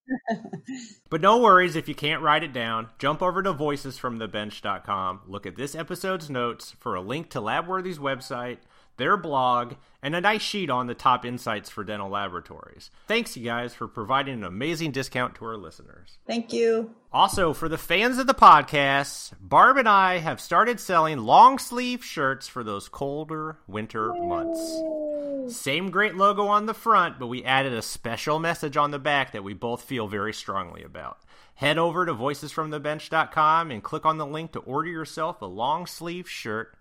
but 1.09 1.21
no 1.21 1.37
worries 1.37 1.75
if 1.75 1.87
you 1.87 1.93
can't 1.93 2.23
write 2.23 2.43
it 2.43 2.53
down. 2.53 2.89
Jump 2.97 3.21
over 3.21 3.43
to 3.43 3.53
voicesfromthebench.com, 3.53 5.21
look 5.27 5.45
at 5.45 5.55
this 5.55 5.75
episode's 5.75 6.29
notes 6.29 6.75
for 6.79 6.95
a 6.95 7.01
link 7.01 7.29
to 7.29 7.39
Labworthy's 7.39 7.99
website 7.99 8.57
their 8.99 9.17
blog, 9.17 9.73
and 10.03 10.15
a 10.15 10.21
nice 10.21 10.43
sheet 10.43 10.69
on 10.69 10.85
the 10.85 10.93
top 10.93 11.25
insights 11.25 11.69
for 11.69 11.83
dental 11.83 12.09
laboratories. 12.09 12.91
Thanks, 13.07 13.35
you 13.35 13.43
guys, 13.43 13.73
for 13.73 13.87
providing 13.87 14.35
an 14.35 14.43
amazing 14.43 14.91
discount 14.91 15.33
to 15.35 15.45
our 15.45 15.57
listeners. 15.57 16.19
Thank 16.27 16.53
you. 16.53 16.93
Also, 17.11 17.53
for 17.53 17.67
the 17.67 17.77
fans 17.77 18.19
of 18.19 18.27
the 18.27 18.35
podcast, 18.35 19.33
Barb 19.41 19.77
and 19.77 19.89
I 19.89 20.19
have 20.19 20.39
started 20.39 20.79
selling 20.79 21.17
long 21.17 21.57
sleeve 21.57 22.05
shirts 22.05 22.47
for 22.47 22.63
those 22.63 22.87
colder 22.87 23.57
winter 23.67 24.13
months. 24.13 25.55
Same 25.55 25.89
great 25.89 26.15
logo 26.15 26.45
on 26.45 26.67
the 26.67 26.75
front, 26.75 27.17
but 27.17 27.27
we 27.27 27.43
added 27.43 27.73
a 27.73 27.81
special 27.81 28.37
message 28.37 28.77
on 28.77 28.91
the 28.91 28.99
back 28.99 29.31
that 29.31 29.43
we 29.43 29.55
both 29.55 29.81
feel 29.81 30.07
very 30.07 30.33
strongly 30.33 30.83
about. 30.83 31.17
Head 31.55 31.77
over 31.77 32.05
to 32.05 32.13
voicesfromthebench.com 32.13 33.71
and 33.71 33.83
click 33.83 34.05
on 34.05 34.17
the 34.17 34.25
link 34.25 34.53
to 34.53 34.59
order 34.59 34.89
yourself 34.89 35.41
a 35.41 35.45
long 35.45 35.87
sleeve 35.87 36.29
shirt 36.29 36.75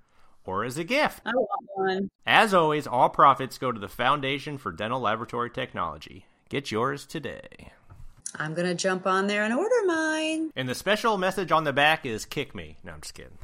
or 0.48 0.64
as 0.64 0.78
a 0.78 0.84
gift. 0.84 1.20
I 1.26 1.32
want 1.34 1.68
one. 1.74 2.10
As 2.26 2.54
always, 2.54 2.86
all 2.86 3.10
profits 3.10 3.58
go 3.58 3.70
to 3.70 3.78
the 3.78 3.88
Foundation 3.88 4.56
for 4.56 4.72
Dental 4.72 4.98
Laboratory 4.98 5.50
Technology. 5.50 6.24
Get 6.48 6.70
yours 6.70 7.04
today. 7.04 7.72
I'm 8.34 8.54
going 8.54 8.66
to 8.66 8.74
jump 8.74 9.06
on 9.06 9.26
there 9.26 9.44
and 9.44 9.52
order 9.52 9.84
mine. 9.84 10.50
And 10.56 10.66
the 10.66 10.74
special 10.74 11.18
message 11.18 11.52
on 11.52 11.64
the 11.64 11.74
back 11.74 12.06
is 12.06 12.24
kick 12.24 12.54
me. 12.54 12.78
No, 12.82 12.92
I'm 12.92 13.02
just 13.02 13.12
kidding. 13.12 13.36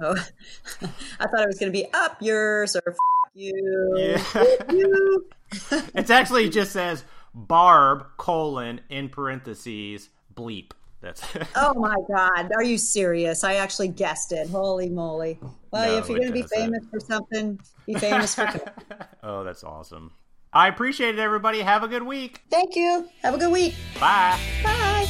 Oh, 0.00 0.12
I 1.20 1.26
thought 1.26 1.42
it 1.42 1.46
was 1.46 1.58
going 1.58 1.72
to 1.72 1.78
be 1.78 1.92
up 1.92 2.16
yours 2.22 2.74
or 2.74 2.82
f- 2.88 2.96
you. 3.34 3.94
Yeah. 3.98 4.44
you. 4.72 5.26
it 5.94 6.08
actually 6.08 6.48
just 6.48 6.72
says 6.72 7.04
Barb 7.34 8.06
colon 8.16 8.80
in 8.88 9.10
parentheses 9.10 10.08
bleep. 10.34 10.70
That's 11.00 11.22
oh 11.56 11.74
my 11.74 11.96
god, 12.14 12.52
are 12.54 12.62
you 12.62 12.76
serious? 12.76 13.42
I 13.42 13.54
actually 13.54 13.88
guessed 13.88 14.32
it. 14.32 14.48
Holy 14.48 14.90
moly! 14.90 15.38
Well, 15.70 15.90
no, 15.90 15.98
if 15.98 16.08
you're 16.08 16.18
going 16.18 16.28
to 16.28 16.34
be 16.34 16.42
famous 16.42 16.84
for 16.90 17.00
something, 17.00 17.58
be 17.86 17.94
famous 17.94 18.34
for. 18.34 18.48
oh, 19.22 19.44
that's 19.44 19.64
awesome. 19.64 20.12
I 20.52 20.68
appreciate 20.68 21.14
it, 21.14 21.20
everybody. 21.20 21.60
Have 21.60 21.84
a 21.84 21.88
good 21.88 22.02
week. 22.02 22.42
Thank 22.50 22.76
you. 22.76 23.08
Have 23.22 23.34
a 23.34 23.38
good 23.38 23.52
week. 23.52 23.74
Bye. 23.98 24.38
Bye. 24.62 25.06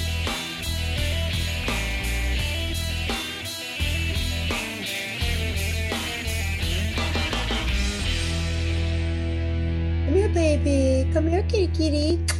Come 10.04 10.14
here, 10.14 10.28
baby. 10.28 11.10
Come 11.12 11.26
here, 11.26 11.42
kitty 11.44 11.68
kitty. 11.68 12.39